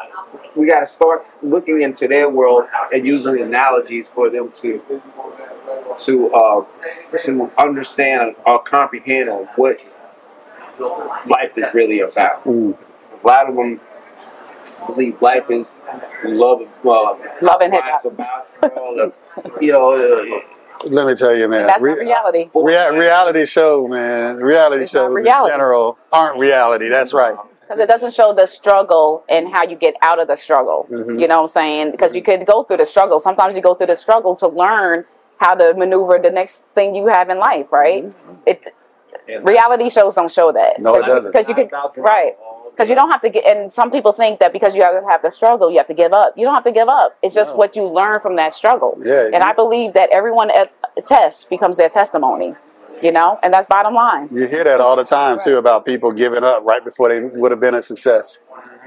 we 0.54 0.66
got 0.66 0.80
to 0.80 0.86
start 0.86 1.26
looking 1.42 1.82
into 1.82 2.06
their 2.08 2.30
world 2.30 2.64
and 2.92 3.06
using 3.06 3.40
analogies 3.40 4.08
for 4.08 4.30
them 4.30 4.50
to 4.52 4.80
to 5.98 6.34
uh, 6.34 6.64
to 7.24 7.50
understand 7.58 8.36
or 8.46 8.62
comprehend 8.62 9.28
on 9.28 9.44
what 9.56 9.80
life 10.78 11.56
is 11.56 11.64
really 11.74 12.00
about. 12.00 12.44
Mm. 12.44 12.76
A 13.22 13.26
lot 13.26 13.48
of 13.48 13.54
them 13.56 13.80
believe 14.86 15.20
life 15.22 15.50
is 15.50 15.72
love, 16.24 16.62
well, 16.84 17.18
Love 17.40 17.60
and 17.62 17.72
hip 17.72 17.82
hop. 17.84 18.04
about 18.04 19.14
you 19.60 19.72
know. 19.72 19.92
Uh, 19.92 20.40
Let 20.84 21.06
me 21.06 21.14
tell 21.14 21.34
you, 21.34 21.48
man. 21.48 21.66
That's 21.66 21.82
re- 21.82 21.92
not 21.94 22.00
reality. 22.00 22.50
rea- 22.54 22.90
reality 22.98 23.46
show, 23.46 23.88
man. 23.88 24.36
Reality 24.36 24.82
It's 24.82 24.92
shows 24.92 25.14
reality. 25.22 25.52
in 25.52 25.58
general 25.58 25.98
aren't 26.12 26.38
reality. 26.38 26.88
That's 26.88 27.14
right. 27.14 27.34
Because 27.60 27.80
it 27.80 27.88
doesn't 27.88 28.12
show 28.14 28.32
the 28.32 28.46
struggle 28.46 29.24
and 29.28 29.48
how 29.48 29.64
you 29.64 29.74
get 29.74 29.94
out 30.02 30.20
of 30.20 30.28
the 30.28 30.36
struggle. 30.36 30.86
Mhm. 30.90 31.18
You 31.20 31.26
know 31.26 31.36
what 31.36 31.40
I'm 31.42 31.46
saying? 31.48 31.90
Because 31.90 32.14
you 32.14 32.22
could 32.22 32.46
go 32.46 32.62
through 32.62 32.76
the 32.76 32.84
struggle. 32.86 33.18
Sometimes 33.18 33.56
you 33.56 33.62
go 33.62 33.74
through 33.74 33.88
the 33.88 33.96
struggle 33.96 34.36
to 34.36 34.46
learn 34.48 35.04
how 35.38 35.54
to 35.54 35.74
maneuver 35.74 36.18
the 36.22 36.30
next 36.30 36.64
thing 36.74 36.94
you 36.94 37.06
have 37.08 37.28
in 37.28 37.38
life, 37.38 37.66
right? 37.72 38.12
It 38.46 38.72
reality 39.42 39.88
shows 39.90 40.14
don't 40.14 40.30
show 40.30 40.52
that. 40.52 40.80
No, 40.80 40.94
it 40.96 41.06
doesn't. 41.06 41.32
Because 41.32 41.48
you 41.48 41.54
could 41.54 41.70
right. 41.96 42.36
Because 42.70 42.90
you 42.90 42.94
don't 42.94 43.10
have 43.10 43.22
to 43.22 43.30
get, 43.30 43.46
and 43.46 43.72
some 43.72 43.90
people 43.90 44.12
think 44.12 44.38
that 44.40 44.52
because 44.52 44.76
you 44.76 44.82
have 44.82 45.00
to 45.00 45.08
have 45.08 45.22
the 45.22 45.30
struggle, 45.30 45.70
you 45.70 45.78
have 45.78 45.86
to 45.86 45.94
give 45.94 46.12
up. 46.12 46.34
You 46.36 46.44
don't 46.44 46.54
have 46.54 46.64
to 46.64 46.72
give 46.72 46.88
up. 46.88 47.16
It's 47.22 47.34
just 47.34 47.52
No. 47.52 47.56
what 47.56 47.74
you 47.74 47.84
learn 47.84 48.20
from 48.20 48.36
that 48.36 48.52
struggle. 48.52 48.98
Yeah. 49.02 49.30
And 49.32 49.36
I 49.42 49.54
believe 49.54 49.94
that 49.94 50.10
everyone 50.10 50.50
at 50.50 50.70
test 51.06 51.48
becomes 51.48 51.78
their 51.78 51.88
testimony, 51.88 52.54
you 53.00 53.12
know, 53.12 53.38
and 53.42 53.52
that's 53.54 53.66
bottom 53.66 53.94
line. 53.94 54.28
You 54.30 54.46
hear 54.46 54.62
that 54.64 54.82
all 54.82 54.94
the 54.94 55.04
time 55.04 55.38
too 55.42 55.56
about 55.56 55.86
people 55.86 56.12
giving 56.12 56.44
up 56.44 56.64
right 56.66 56.84
before 56.84 57.08
they 57.08 57.20
would 57.22 57.50
have 57.50 57.60
been 57.60 57.74
a 57.74 57.80
success. 57.80 58.40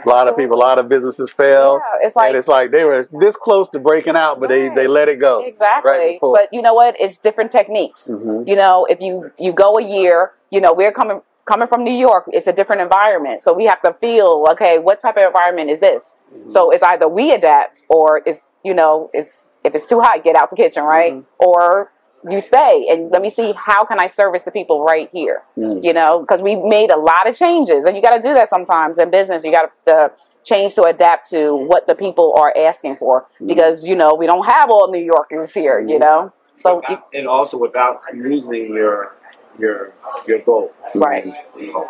A 0.06 0.10
lot 0.10 0.28
of 0.28 0.38
people, 0.38 0.56
a 0.56 0.64
lot 0.70 0.78
of 0.80 0.88
businesses 0.90 1.30
fail, 1.32 1.80
Yeah, 1.82 2.06
it's 2.06 2.16
like 2.16 2.28
and 2.30 2.38
it's 2.38 2.48
like 2.48 2.72
they 2.72 2.84
were 2.84 3.04
this 3.20 3.36
close 3.36 3.70
to 3.70 3.80
breaking 3.80 4.16
out, 4.16 4.40
but 4.40 4.50
they 4.50 4.70
they 4.70 4.88
let 4.88 5.10
it 5.10 5.20
go. 5.20 5.44
exactly. 5.44 5.92
right 5.92 6.20
but 6.22 6.48
you 6.52 6.62
know 6.62 6.74
what? 6.74 6.96
It's 7.00 7.18
different 7.18 7.52
techniques. 7.52 8.10
Mhm. 8.12 8.48
You 8.48 8.56
know, 8.56 8.86
if 8.90 9.00
you 9.02 9.32
you 9.38 9.52
go 9.54 9.78
a 9.78 9.84
year, 9.84 10.32
you 10.52 10.62
know, 10.62 10.74
we're 10.74 10.92
coming 10.92 11.22
coming 11.46 11.68
from 11.68 11.84
New 11.84 11.98
York. 12.08 12.26
It's 12.28 12.48
a 12.48 12.54
different 12.54 12.82
environment, 12.82 13.42
so 13.42 13.54
we 13.54 13.66
have 13.66 13.82
to 13.82 13.92
feel 13.94 14.46
okay. 14.52 14.78
What 14.80 15.00
type 15.02 15.18
of 15.18 15.26
environment 15.26 15.70
is 15.70 15.80
this? 15.80 16.16
Mm-hmm. 16.34 16.48
So 16.50 16.70
it's 16.72 16.84
either 16.84 17.08
we 17.08 17.32
adapt, 17.32 17.84
or 17.90 18.22
it's 18.26 18.48
you 18.64 18.74
know, 18.74 19.10
it's 19.14 19.46
if 19.64 19.74
it's 19.76 19.86
too 19.86 20.00
hot, 20.00 20.24
get 20.24 20.36
out 20.36 20.50
the 20.50 20.56
kitchen, 20.56 20.84
right? 20.84 21.14
Mhm. 21.14 21.26
Or 21.40 21.92
you 22.30 22.40
stay 22.40 22.88
and 22.90 23.12
let 23.12 23.22
me 23.22 23.30
see 23.30 23.54
how 23.56 23.86
can 23.86 24.00
I 24.00 24.08
service 24.08 24.44
the 24.44 24.52
people 24.52 24.84
right 24.84 25.10
here. 25.12 25.44
Mm. 25.58 25.84
You 25.84 25.94
know, 25.94 26.20
because 26.20 26.42
we 26.42 26.56
made 26.56 26.92
a 26.92 26.98
lot 26.98 27.28
of 27.28 27.36
changes, 27.38 27.86
and 27.86 27.96
you 27.96 28.02
got 28.02 28.16
to 28.16 28.22
do 28.22 28.34
that 28.34 28.50
sometimes 28.50 29.00
in 29.00 29.10
business. 29.10 29.44
You 29.44 29.52
got 29.52 29.72
to 29.88 30.12
change 30.44 30.76
to 30.76 30.84
adapt 30.84 31.30
to 31.30 31.56
what 31.56 31.88
the 31.88 31.96
people 31.96 32.34
are 32.38 32.54
asking 32.58 32.98
for, 32.98 33.26
Mhm. 33.42 33.48
because 33.48 33.86
you 33.86 33.96
know 33.96 34.14
we 34.16 34.26
don't 34.26 34.46
have 34.46 34.70
all 34.70 34.90
New 34.92 35.04
Yorkers 35.04 35.54
here. 35.54 35.80
You 35.80 35.98
Mhm. 35.98 36.00
know, 36.00 36.32
so 36.56 36.82
you, 36.90 36.98
and 37.14 37.28
also 37.28 37.58
without 37.58 38.02
losing 38.14 38.74
your 38.74 39.16
your 39.58 39.90
your 40.28 40.40
goal. 40.40 40.72
right. 40.96 41.26
You 41.58 41.72
know, 41.74 41.86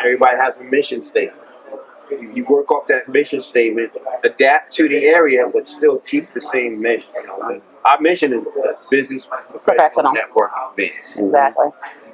everybody 0.00 0.36
has 0.38 0.58
a 0.58 0.64
mission 0.64 1.02
statement. 1.02 1.38
If 2.10 2.36
you 2.36 2.44
work 2.44 2.70
off 2.70 2.86
that 2.88 3.08
mission 3.08 3.40
statement, 3.40 3.92
adapt 4.24 4.72
to 4.76 4.88
the 4.88 5.04
area, 5.06 5.46
but 5.52 5.66
still 5.68 5.98
keep 5.98 6.32
the 6.34 6.40
same 6.40 6.80
mission. 6.80 7.10
You 7.14 7.26
know, 7.26 7.60
our 7.84 8.00
mission 8.00 8.32
is 8.32 8.44
business 8.90 9.26
professional 9.26 9.58
Professional. 9.60 10.12
networking 10.12 10.72
event. 10.78 11.26
Exactly. 11.26 11.66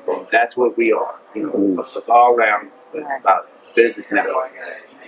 So 0.06 0.26
that's 0.32 0.56
what 0.56 0.76
we 0.76 0.92
are. 0.92 1.14
You 1.34 1.44
know, 1.46 1.52
Mhm. 1.52 1.68
it's 1.68 1.78
a 1.78 1.84
cigar 1.84 2.34
round 2.34 2.70
it's 2.94 3.06
about 3.20 3.48
business 3.74 4.08
networking. 4.08 4.50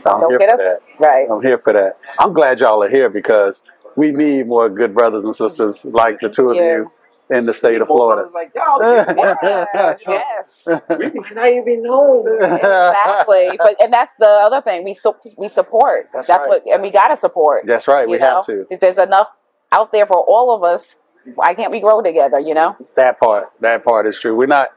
I'm 0.07 0.21
Don't 0.21 0.31
here 0.31 0.39
get 0.39 0.49
for 0.51 0.55
us 0.55 0.61
that. 0.61 0.81
right. 0.99 1.27
I'm 1.31 1.43
here 1.43 1.59
for 1.59 1.73
that. 1.73 1.97
I'm 2.19 2.33
glad 2.33 2.61
y'all 2.61 2.83
are 2.83 2.89
here 2.89 3.09
because 3.09 3.63
we 3.97 4.13
need 4.13 4.47
more 4.49 4.69
good 4.69 4.95
brothers 4.95 5.25
and 5.25 5.35
sisters 5.35 5.85
like 5.85 6.21
the 6.21 6.29
two 6.29 6.51
of 6.51 6.57
Yeah. 6.57 6.77
you 6.77 6.93
in 7.31 7.47
the 7.47 7.55
state 7.55 7.81
of 7.81 7.87
Florida. 7.89 8.29
Like, 8.35 8.53
y'all, 8.55 8.81
Yes, 9.75 10.05
yes. 10.07 10.69
we 10.99 11.11
might 11.11 11.35
not 11.35 11.47
even 11.49 11.83
know. 11.83 12.25
exactly. 12.27 13.51
But 13.59 13.77
and 13.83 13.93
that's 13.93 14.15
the 14.15 14.27
other 14.29 14.61
thing 14.61 14.85
we 14.85 14.93
su- 14.95 15.15
we 15.39 15.49
support. 15.49 16.09
That's 16.13 16.27
That's, 16.27 16.41
right. 16.47 16.49
what 16.49 16.63
and 16.67 16.83
we 16.83 16.91
gotta 16.91 17.17
support. 17.17 17.67
That's 17.67 17.89
right. 17.89 18.09
We 18.09 18.19
know? 18.19 18.27
have 18.37 18.47
to. 18.47 18.67
If 18.71 18.81
there's 18.81 18.99
enough 18.99 19.29
out 19.73 19.93
there 19.93 20.07
for 20.07 20.19
all 20.19 20.55
of 20.55 20.63
us, 20.63 20.97
why 21.35 21.55
can't 21.55 21.71
we 21.71 21.81
grow 21.81 22.03
together? 22.03 22.39
You 22.41 22.55
know. 22.55 22.77
That 22.97 23.21
part. 23.21 23.51
That 23.61 23.85
part 23.85 24.07
is 24.07 24.19
true. 24.19 24.35
We're 24.37 24.47
not. 24.47 24.69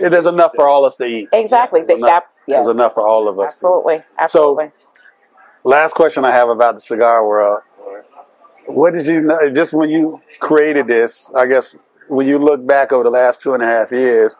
There's 0.00 0.26
enough 0.26 0.52
for 0.54 0.68
all 0.68 0.84
us 0.84 0.96
to 0.98 1.04
eat. 1.04 1.28
Exactly. 1.32 1.82
There's 1.82 1.98
enough, 1.98 2.10
That- 2.10 2.26
yes. 2.46 2.64
there's 2.64 2.76
enough 2.76 2.94
for 2.94 3.06
all 3.06 3.28
of 3.28 3.38
us. 3.40 3.46
Absolutely. 3.54 4.02
Absolutely. 4.18 4.66
So, 4.66 4.72
Last 5.62 5.94
question 5.94 6.24
I 6.24 6.30
have 6.30 6.48
about 6.48 6.74
the 6.76 6.80
cigar 6.80 7.26
world. 7.26 7.60
What 8.66 8.94
did 8.94 9.06
you 9.06 9.20
know? 9.20 9.50
Just 9.50 9.72
when 9.72 9.90
you 9.90 10.20
created 10.38 10.86
this, 10.88 11.30
I 11.34 11.46
guess 11.46 11.74
when 12.08 12.26
you 12.26 12.38
look 12.38 12.64
back 12.66 12.92
over 12.92 13.04
the 13.04 13.10
last 13.10 13.40
two 13.42 13.52
and 13.52 13.62
a 13.62 13.66
half 13.66 13.90
years, 13.92 14.36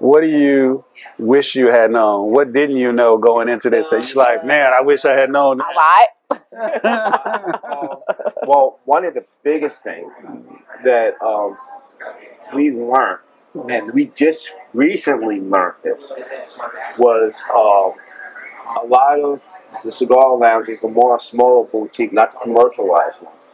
what 0.00 0.20
do 0.22 0.26
you 0.28 0.84
wish 1.18 1.54
you 1.54 1.68
had 1.68 1.92
known? 1.92 2.30
What 2.32 2.52
didn't 2.52 2.76
you 2.76 2.92
know 2.92 3.16
going 3.16 3.48
into 3.48 3.70
this? 3.70 3.88
That 3.90 4.12
you're 4.12 4.22
like, 4.24 4.44
man, 4.44 4.72
I 4.76 4.80
wish 4.82 5.04
I 5.04 5.12
had 5.12 5.30
known. 5.30 5.60
A 5.60 5.64
lot. 5.64 6.08
Um, 6.84 7.96
well, 8.46 8.78
one 8.84 9.04
of 9.04 9.14
the 9.14 9.24
biggest 9.42 9.82
things 9.82 10.12
that 10.84 11.14
um, 11.22 11.56
we 12.54 12.70
learned, 12.70 13.20
and 13.70 13.92
we 13.92 14.06
just 14.06 14.52
recently 14.72 15.40
learned 15.40 15.74
this, 15.82 16.12
was 16.98 17.40
um, 17.54 17.94
a 18.82 18.86
lot 18.86 19.20
of 19.20 19.42
the 19.84 19.92
cigar 19.92 20.36
lounges, 20.36 20.80
the 20.80 20.88
more 20.88 21.18
small 21.20 21.64
boutique, 21.64 22.12
not 22.12 22.32
the 22.32 22.38
commercialized 22.38 23.20
ones. 23.22 23.48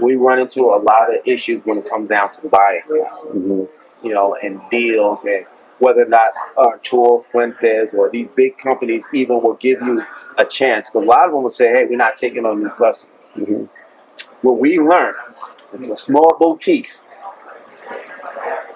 We 0.00 0.16
run 0.16 0.38
into 0.38 0.62
a 0.62 0.80
lot 0.80 1.14
of 1.14 1.20
issues 1.26 1.64
when 1.64 1.78
it 1.78 1.88
comes 1.88 2.08
down 2.08 2.30
to 2.32 2.48
buying, 2.48 2.82
Mhm. 2.88 3.68
you 4.02 4.14
know, 4.14 4.34
and 4.42 4.60
deals, 4.70 5.24
and 5.24 5.44
whether 5.78 6.02
or 6.02 6.06
not 6.08 6.32
Arturo 6.56 7.24
Fuentes 7.30 7.94
or 7.94 8.08
these 8.10 8.28
big 8.34 8.56
companies 8.58 9.04
even 9.12 9.42
will 9.42 9.54
give 9.54 9.80
you 9.82 10.02
a 10.38 10.44
chance. 10.44 10.90
But 10.92 11.02
a 11.04 11.06
lot 11.06 11.26
of 11.26 11.32
them 11.32 11.42
will 11.42 11.50
say, 11.50 11.68
"Hey, 11.68 11.84
we're 11.86 11.96
not 11.96 12.16
taking 12.16 12.46
on 12.46 12.62
new 12.62 12.70
customers." 12.70 13.06
Mhm. 13.36 13.68
What 14.42 14.60
we 14.60 14.78
learned 14.78 15.16
in 15.72 15.88
the 15.88 15.96
small 15.96 16.36
boutiques, 16.38 17.02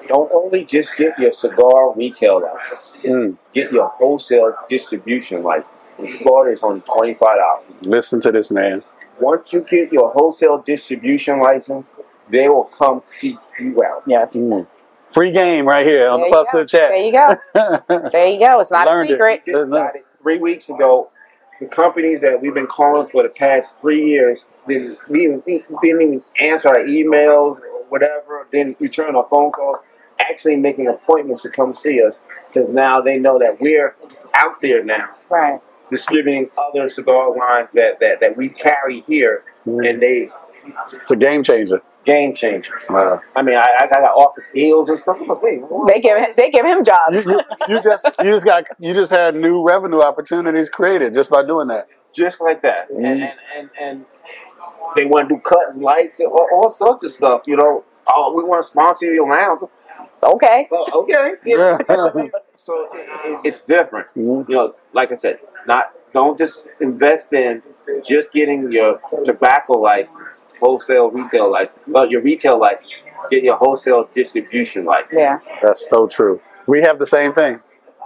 don't 0.09 0.31
only 0.33 0.64
just 0.64 0.96
get 0.96 1.18
your 1.18 1.33
cigar 1.33 1.92
retail 1.94 2.42
license, 2.42 2.98
Mm. 3.03 3.37
get 3.55 3.72
your 3.72 3.88
wholesale 3.88 4.55
distribution 4.68 5.42
license. 5.42 5.88
In 5.98 6.18
Florida, 6.18 6.53
it's 6.53 6.62
only 6.62 6.81
twenty-five 6.81 7.37
dollars. 7.38 7.64
Listen 7.87 8.20
to 8.20 8.31
this 8.31 8.50
man. 8.50 8.83
Once 9.20 9.53
you 9.53 9.61
get 9.61 9.92
your 9.92 10.11
wholesale 10.11 10.59
distribution 10.59 11.40
license, 11.40 11.90
they 12.29 12.48
will 12.48 12.64
come 12.64 13.00
seek 13.03 13.38
you 13.59 13.83
out. 13.83 14.03
Yes. 14.07 14.37
Mm. 14.37 14.66
Free 15.11 15.31
game 15.31 15.66
right 15.66 15.87
here 15.87 16.09
on 16.09 16.20
There 16.20 16.29
the 16.31 16.37
you 16.37 16.44
Puff 16.44 16.53
go. 16.53 16.64
Chat. 16.64 16.90
There 16.90 16.96
you 16.96 17.12
go. 17.12 18.09
There 18.11 18.27
you 18.27 18.38
go. 18.40 18.59
It's 18.61 18.70
not 18.72 18.87
Learned 18.87 19.11
a 19.11 19.12
it. 19.12 19.14
secret. 19.14 19.44
Just 19.46 19.70
got 19.70 19.94
it 19.96 20.05
three 20.20 20.38
weeks 20.38 20.68
ago. 20.68 21.11
The 21.60 21.66
companies 21.66 22.20
that 22.20 22.40
we've 22.40 22.54
been 22.54 22.66
calling 22.66 23.08
for 23.08 23.22
the 23.22 23.28
past 23.28 23.80
three 23.80 24.04
years 24.06 24.46
didn't 24.66 24.98
even 25.08 25.42
didn't 25.46 25.72
even 25.82 26.22
answer 26.40 26.68
our 26.68 26.84
emails 26.84 27.60
or 27.60 27.84
whatever. 27.88 28.46
Didn't 28.50 28.80
return 28.80 29.14
our 29.14 29.26
phone 29.30 29.52
calls. 29.52 29.78
Actually, 30.20 30.56
making 30.56 30.88
appointments 30.88 31.42
to 31.42 31.50
come 31.50 31.74
see 31.74 32.02
us 32.02 32.18
because 32.52 32.68
now 32.70 33.00
they 33.00 33.18
know 33.18 33.38
that 33.38 33.60
we're 33.60 33.94
out 34.34 34.60
there 34.60 34.84
now 34.84 35.10
Right. 35.30 35.60
distributing 35.90 36.48
other 36.56 36.88
cigar 36.88 37.36
lines 37.36 37.72
that 37.74 38.00
that, 38.00 38.20
that 38.20 38.36
we 38.36 38.48
carry 38.48 39.00
here, 39.02 39.44
mm-hmm. 39.66 39.84
and 39.84 40.02
they 40.02 40.30
It's 40.92 41.10
a 41.10 41.16
game 41.16 41.42
changer. 41.42 41.82
Game 42.04 42.34
changer. 42.34 42.74
Wow. 42.90 43.20
I 43.36 43.42
mean, 43.42 43.56
I, 43.56 43.64
I 43.82 43.86
got 43.86 44.02
offer 44.02 44.44
deals 44.54 44.88
and 44.88 44.98
stuff. 44.98 45.18
Like, 45.26 45.42
wait. 45.42 45.62
They 45.86 46.00
give 46.00 46.18
him, 46.18 46.28
they 46.36 46.50
give 46.50 46.64
him 46.66 46.84
jobs. 46.84 47.24
you, 47.26 47.40
you 47.68 47.82
just 47.82 48.06
you 48.20 48.24
just 48.32 48.44
got 48.44 48.64
you 48.78 48.92
just 48.94 49.10
had 49.10 49.34
new 49.34 49.62
revenue 49.66 50.00
opportunities 50.02 50.68
created 50.68 51.14
just 51.14 51.30
by 51.30 51.44
doing 51.44 51.68
that. 51.68 51.88
just 52.12 52.40
like 52.40 52.62
that. 52.62 52.90
Mhm. 52.90 53.04
And, 53.04 53.22
and 53.22 53.32
and 53.56 53.70
and 53.80 54.04
they 54.96 55.04
want 55.04 55.28
to 55.28 55.34
do 55.36 55.40
cutting 55.40 55.80
lights 55.82 56.20
and 56.20 56.28
all, 56.30 56.48
all 56.52 56.68
sorts 56.68 57.04
of 57.04 57.10
stuff. 57.10 57.42
You 57.46 57.56
know, 57.56 57.84
oh, 58.12 58.32
we 58.36 58.44
want 58.44 58.62
to 58.62 58.68
sponsor 58.68 59.12
your 59.12 59.28
lounge. 59.28 59.62
Okay. 60.22 60.68
Oh, 60.72 61.02
okay. 61.02 61.32
Yeah. 61.44 61.76
so 62.56 62.88
it, 62.94 63.08
it- 63.24 63.40
it's 63.44 63.60
different. 63.62 64.08
Mhm. 64.16 64.48
You 64.48 64.54
know, 64.56 64.74
like 64.92 65.12
I 65.12 65.16
said, 65.16 65.38
not 65.66 65.92
don't 66.12 66.38
just 66.38 66.66
invest 66.80 67.32
in 67.32 67.62
just 68.06 68.32
getting 68.32 68.70
your 68.72 69.00
tobacco 69.24 69.74
license, 69.78 70.40
wholesale 70.64 71.11
retail 71.11 71.50
license, 71.50 71.83
well, 71.87 72.11
your 72.11 72.22
retail 72.22 72.59
license. 72.59 72.94
Get 73.31 73.42
your 73.42 73.57
wholesale 73.57 74.09
distribution 74.14 74.85
license. 74.85 75.14
Yeah. 75.18 75.38
That's 75.62 75.88
so 75.88 76.07
true. 76.07 76.40
We 76.66 76.81
have 76.81 76.98
the 76.98 77.07
same 77.07 77.33
thing. 77.33 77.61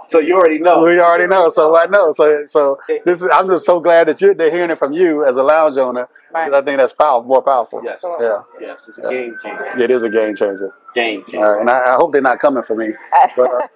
So 0.09 0.19
you 0.19 0.35
already 0.35 0.59
know. 0.59 0.81
We 0.81 0.99
already 0.99 1.27
know, 1.27 1.49
so 1.49 1.77
I 1.77 1.85
know. 1.85 2.11
So, 2.13 2.45
so 2.45 2.79
this 3.05 3.21
is. 3.21 3.27
I'm 3.31 3.47
just 3.47 3.65
so 3.65 3.79
glad 3.79 4.07
that 4.07 4.19
you're 4.21 4.33
they're 4.33 4.51
hearing 4.51 4.71
it 4.71 4.77
from 4.79 4.91
you 4.93 5.23
as 5.25 5.37
a 5.37 5.43
lounge 5.43 5.77
owner. 5.77 6.05
'cause 6.05 6.11
Right. 6.31 6.53
I 6.53 6.61
think 6.61 6.77
that's 6.77 6.93
powerful, 6.93 7.27
more 7.27 7.41
powerful. 7.41 7.81
Yes. 7.83 8.01
Yeah, 8.19 8.41
Yes, 8.61 8.87
it's 8.87 8.99
a 8.99 9.09
game 9.09 9.35
changer. 9.41 9.65
it 9.83 9.89
is 9.89 10.03
a 10.03 10.09
game 10.09 10.35
changer, 10.35 10.71
Game 10.93 11.23
changer. 11.25 11.57
uh, 11.57 11.59
and 11.59 11.69
I, 11.71 11.93
I 11.93 11.95
hope 11.95 12.13
they're 12.13 12.21
not 12.21 12.37
coming 12.39 12.61
for 12.61 12.75
me. 12.75 12.93
But, 13.35 13.49
uh, 13.49 13.67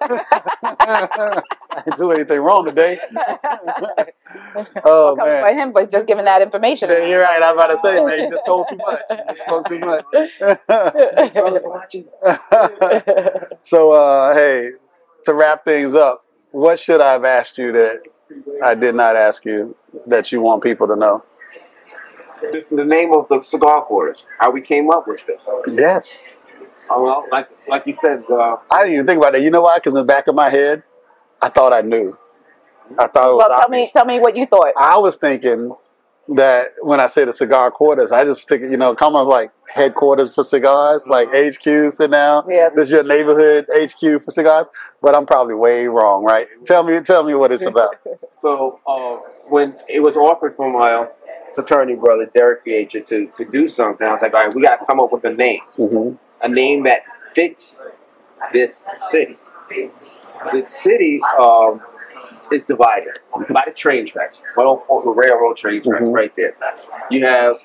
I 1.72 1.82
didn't 1.84 1.98
do 1.98 2.12
anything 2.12 2.40
wrong 2.40 2.64
today. 2.64 3.00
Oh 4.84 5.14
Coming 5.18 5.34
for 5.40 5.42
man, 5.46 5.54
him, 5.58 5.72
but 5.72 5.90
just 5.90 6.06
giving 6.06 6.24
that 6.24 6.42
information. 6.42 6.88
Yeah, 6.90 7.04
you're 7.06 7.20
right. 7.22 7.42
I'm 7.42 7.54
about 7.56 7.68
to 7.68 7.76
say, 7.78 8.04
man, 8.04 8.18
you 8.18 8.30
just 8.30 8.44
told 8.46 8.66
too 8.68 8.76
much. 8.76 9.00
You 9.10 9.16
just 9.28 9.42
spoke 9.42 9.66
too 9.66 9.78
much. 9.78 10.04
Brothers 11.32 11.62
watching. 11.64 12.06
so, 13.62 13.92
uh, 13.92 14.34
hey, 14.34 14.70
to 15.26 15.34
wrap 15.34 15.64
things 15.64 15.94
up, 15.94 16.23
what 16.54 16.78
should 16.78 17.00
I 17.00 17.12
have 17.12 17.24
asked 17.24 17.58
you 17.58 17.72
that 17.72 18.02
I 18.62 18.76
did 18.76 18.94
not 18.94 19.16
ask 19.16 19.44
you 19.44 19.74
that 20.06 20.30
you 20.30 20.40
want 20.40 20.62
people 20.62 20.86
to 20.86 20.94
know? 20.94 21.24
This 22.52 22.64
is 22.64 22.70
the 22.70 22.84
name 22.84 23.12
of 23.12 23.26
the 23.28 23.42
cigar 23.42 23.82
quarters. 23.82 24.24
How 24.38 24.52
we 24.52 24.60
came 24.60 24.88
up 24.90 25.08
with 25.08 25.26
this. 25.26 25.42
Yes. 25.66 26.36
Oh, 26.88 27.02
well, 27.02 27.24
like 27.32 27.48
like 27.66 27.86
you 27.86 27.92
said, 27.92 28.22
uh, 28.30 28.56
I 28.70 28.82
didn't 28.82 28.94
even 28.94 29.06
think 29.06 29.18
about 29.18 29.32
that. 29.32 29.42
You 29.42 29.50
know 29.50 29.62
why? 29.62 29.78
Because 29.78 29.94
in 29.94 30.00
the 30.00 30.06
back 30.06 30.28
of 30.28 30.34
my 30.36 30.48
head, 30.48 30.84
I 31.42 31.48
thought 31.48 31.72
I 31.72 31.80
knew. 31.80 32.16
I 32.98 33.06
thought 33.08 33.30
it 33.30 33.34
was 33.34 33.46
well, 33.48 33.60
tell 33.60 33.68
me, 33.68 33.90
tell 33.92 34.04
me 34.04 34.20
what 34.20 34.36
you 34.36 34.46
thought. 34.46 34.72
I 34.76 34.96
was 34.98 35.16
thinking 35.16 35.74
that 36.28 36.74
when 36.80 37.00
I 37.00 37.06
say 37.06 37.24
the 37.24 37.32
cigar 37.32 37.70
quarters, 37.70 38.12
I 38.12 38.24
just 38.24 38.48
think, 38.48 38.62
you 38.62 38.76
know, 38.76 38.94
come 38.94 39.14
on 39.14 39.26
like 39.26 39.50
headquarters 39.72 40.34
for 40.34 40.44
cigars, 40.44 41.06
like 41.06 41.28
HQ 41.28 41.92
sit 41.92 42.10
down. 42.10 42.44
Yeah. 42.48 42.70
This 42.74 42.88
is 42.88 42.92
your 42.92 43.04
neighborhood 43.04 43.66
HQ 43.70 44.22
for 44.22 44.30
cigars. 44.30 44.68
But 45.02 45.14
I'm 45.14 45.26
probably 45.26 45.54
way 45.54 45.86
wrong, 45.86 46.24
right? 46.24 46.46
Tell 46.64 46.82
me 46.82 47.00
tell 47.00 47.22
me 47.24 47.34
what 47.34 47.52
it's 47.52 47.66
about. 47.66 47.96
so 48.30 48.80
uh, 48.86 49.16
when 49.48 49.76
it 49.88 50.00
was 50.00 50.16
offered 50.16 50.56
from 50.56 50.72
my 50.72 51.08
fraternity 51.54 51.94
brother 51.94 52.26
Derek 52.32 52.64
Beacher 52.64 53.00
to 53.00 53.26
to 53.36 53.44
do 53.44 53.68
something, 53.68 54.06
I 54.06 54.12
was 54.12 54.22
like, 54.22 54.32
all 54.32 54.46
right, 54.46 54.54
we 54.54 54.62
got 54.62 54.76
to 54.76 54.86
come 54.86 55.00
up 55.00 55.12
with 55.12 55.24
a 55.24 55.32
name, 55.32 55.60
hmm 55.76 56.14
a 56.40 56.48
name 56.48 56.84
that 56.84 57.02
fits 57.34 57.80
this 58.52 58.84
city. 59.10 59.38
The 60.52 60.64
city 60.66 61.20
um, 61.40 61.80
is 62.52 62.64
divided 62.64 63.18
by 63.50 63.62
the 63.66 63.72
train 63.72 64.06
tracks, 64.06 64.42
on 64.56 65.04
the 65.04 65.10
railroad 65.12 65.56
train 65.56 65.82
tracks, 65.82 66.02
Mhm. 66.04 66.14
right 66.14 66.34
there. 66.36 66.54
You 67.10 67.26
have 67.26 67.56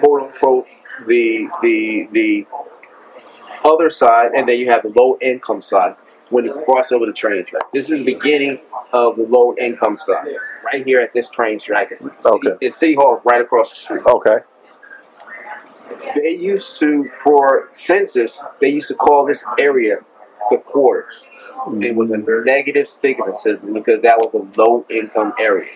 quote 0.00 0.22
unquote 0.22 0.66
the 1.06 1.48
the 1.62 2.08
the 2.12 2.46
other 3.64 3.90
side, 3.90 4.32
and 4.34 4.48
then 4.48 4.58
you 4.58 4.70
have 4.70 4.82
the 4.82 4.92
low 5.00 5.16
income 5.20 5.60
side 5.60 5.96
when 6.30 6.44
you 6.44 6.52
cross 6.66 6.92
over 6.92 7.06
the 7.06 7.12
train 7.12 7.44
track. 7.44 7.62
This 7.72 7.90
is 7.90 7.98
the 8.00 8.04
beginning 8.04 8.60
of 8.92 9.16
the 9.16 9.24
low 9.24 9.54
income 9.58 9.96
side, 9.96 10.36
right 10.64 10.84
here 10.84 11.00
at 11.00 11.12
this 11.12 11.28
train 11.30 11.58
track. 11.58 11.98
Okay. 12.24 12.54
It's 12.60 12.76
City 12.76 12.94
Hall 12.94 13.20
right 13.24 13.40
across 13.40 13.70
the 13.70 13.76
street. 13.76 14.02
Okay. 14.06 14.38
They 16.16 16.30
used 16.30 16.78
to, 16.80 17.10
for 17.22 17.68
census, 17.72 18.40
they 18.60 18.68
used 18.68 18.88
to 18.88 18.94
call 18.94 19.26
this 19.26 19.44
area 19.58 19.96
the 20.50 20.58
quarters. 20.58 21.24
It 21.80 21.94
was 21.94 22.10
a 22.10 22.16
negative 22.18 22.86
stigmatism 22.86 23.72
because 23.74 24.02
that 24.02 24.16
was 24.18 24.30
a 24.34 24.60
low 24.60 24.84
income 24.90 25.32
area. 25.38 25.70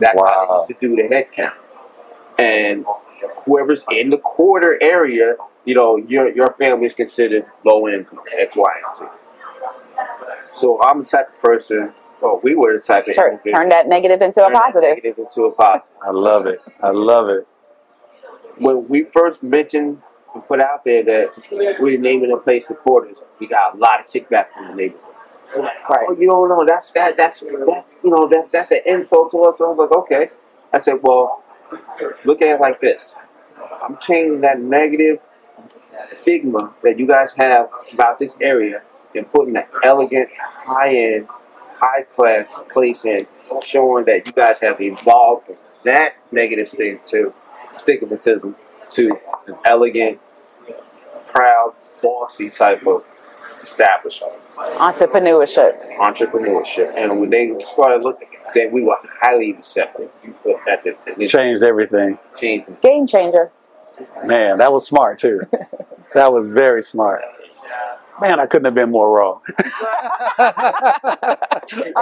That's 0.00 0.18
how 0.18 0.64
they 0.66 0.74
used 0.74 0.80
to 0.80 0.88
do 0.88 0.96
the 1.02 1.08
head 1.14 1.32
count. 1.32 1.54
And 2.38 2.84
whoever's 3.44 3.84
in 3.90 4.10
the 4.10 4.18
quarter 4.18 4.76
area, 4.82 5.36
you 5.64 5.74
know, 5.74 5.96
your 5.96 6.28
your 6.30 6.52
family 6.54 6.86
is 6.86 6.94
considered 6.94 7.46
low 7.64 7.88
income, 7.88 8.20
X, 8.38 8.54
Y, 8.56 8.72
and 8.86 8.96
Z. 8.96 9.04
So 10.54 10.80
I'm 10.82 11.00
the 11.00 11.04
type 11.06 11.30
of 11.34 11.40
person, 11.40 11.92
well, 12.20 12.40
we 12.42 12.54
were 12.54 12.74
the 12.74 12.80
type 12.80 13.08
of 13.08 13.14
Turn, 13.14 13.32
individual- 13.32 13.60
turn 13.60 13.68
that 13.70 13.88
negative 13.88 14.20
into 14.22 14.40
a 14.40 14.44
turn 14.44 14.52
that 14.52 14.62
positive. 14.62 14.90
negative 14.90 15.18
into 15.18 15.44
a 15.44 15.52
positive. 15.52 15.96
I 16.06 16.10
love 16.10 16.46
it. 16.46 16.60
I 16.82 16.90
love 16.90 17.28
it. 17.28 17.46
when 18.56 18.86
we 18.88 19.02
first 19.04 19.42
mentioned 19.42 19.84
and 19.84 20.02
put 20.42 20.60
out 20.60 20.84
there 20.84 21.02
that 21.02 21.32
we're 21.78 21.98
naming 21.98 22.30
the 22.30 22.36
place 22.36 22.66
the 22.66 22.74
quarters, 22.74 23.18
we 23.38 23.46
got 23.46 23.74
a 23.74 23.78
lot 23.78 24.00
of 24.00 24.06
kickback 24.06 24.52
from 24.52 24.68
the 24.68 24.74
neighborhood. 24.74 25.00
Like, 25.56 26.00
oh, 26.08 26.16
you 26.18 26.26
don't 26.26 26.48
know, 26.48 26.64
that's 26.66 26.90
that, 26.92 27.16
that's 27.16 27.40
that, 27.40 27.84
you 28.02 28.10
know, 28.10 28.26
that 28.28 28.48
that's 28.50 28.72
an 28.72 28.80
insult 28.86 29.30
to 29.30 29.38
us. 29.44 29.58
So 29.58 29.66
I 29.66 29.74
was 29.74 29.88
like, 29.88 29.98
okay. 29.98 30.30
I 30.72 30.78
said, 30.78 30.98
well, 31.02 31.44
look 32.24 32.42
at 32.42 32.48
it 32.48 32.60
like 32.60 32.80
this. 32.80 33.16
I'm 33.82 33.96
changing 33.98 34.40
that 34.40 34.60
negative 34.60 35.20
stigma 36.02 36.74
that 36.82 36.98
you 36.98 37.06
guys 37.06 37.34
have 37.36 37.68
about 37.92 38.18
this 38.18 38.36
area 38.40 38.82
and 39.14 39.30
putting 39.30 39.56
an 39.56 39.64
elegant, 39.84 40.30
high 40.36 40.88
end, 40.96 41.28
high 41.76 42.02
class 42.02 42.48
place 42.72 43.04
in, 43.04 43.26
showing 43.64 44.04
that 44.06 44.26
you 44.26 44.32
guys 44.32 44.58
have 44.60 44.80
evolved 44.80 45.46
from 45.46 45.56
that 45.84 46.14
negative 46.32 46.66
stigma 46.66 46.98
to 47.06 47.32
stigmatism 47.72 48.56
to 48.88 49.18
an 49.46 49.56
elegant, 49.64 50.18
proud, 51.34 51.74
bossy 52.02 52.48
type 52.50 52.86
of 52.86 53.04
establishment, 53.62 54.32
Entrepreneurship. 54.56 55.96
entrepreneurship. 55.98 56.94
And 56.96 57.20
when 57.20 57.30
they 57.30 57.54
started 57.60 58.02
looking, 58.04 58.28
then 58.54 58.70
we 58.72 58.82
were 58.82 58.96
highly 59.20 59.52
receptive 59.52 60.10
at 60.70 60.84
the, 60.84 60.96
the 61.16 61.26
Changed 61.26 61.62
everything. 61.62 62.18
change. 62.36 62.64
Game 62.82 63.06
changer. 63.06 63.50
Man, 64.24 64.58
that 64.58 64.72
was 64.72 64.86
smart 64.86 65.18
too. 65.18 65.40
that 66.14 66.32
was 66.32 66.46
very 66.46 66.82
smart. 66.82 67.22
Man, 68.20 68.38
I 68.38 68.46
couldn't 68.46 68.66
have 68.66 68.74
been 68.74 68.92
more 68.92 69.10
wrong. 69.18 69.40
I 70.38 71.36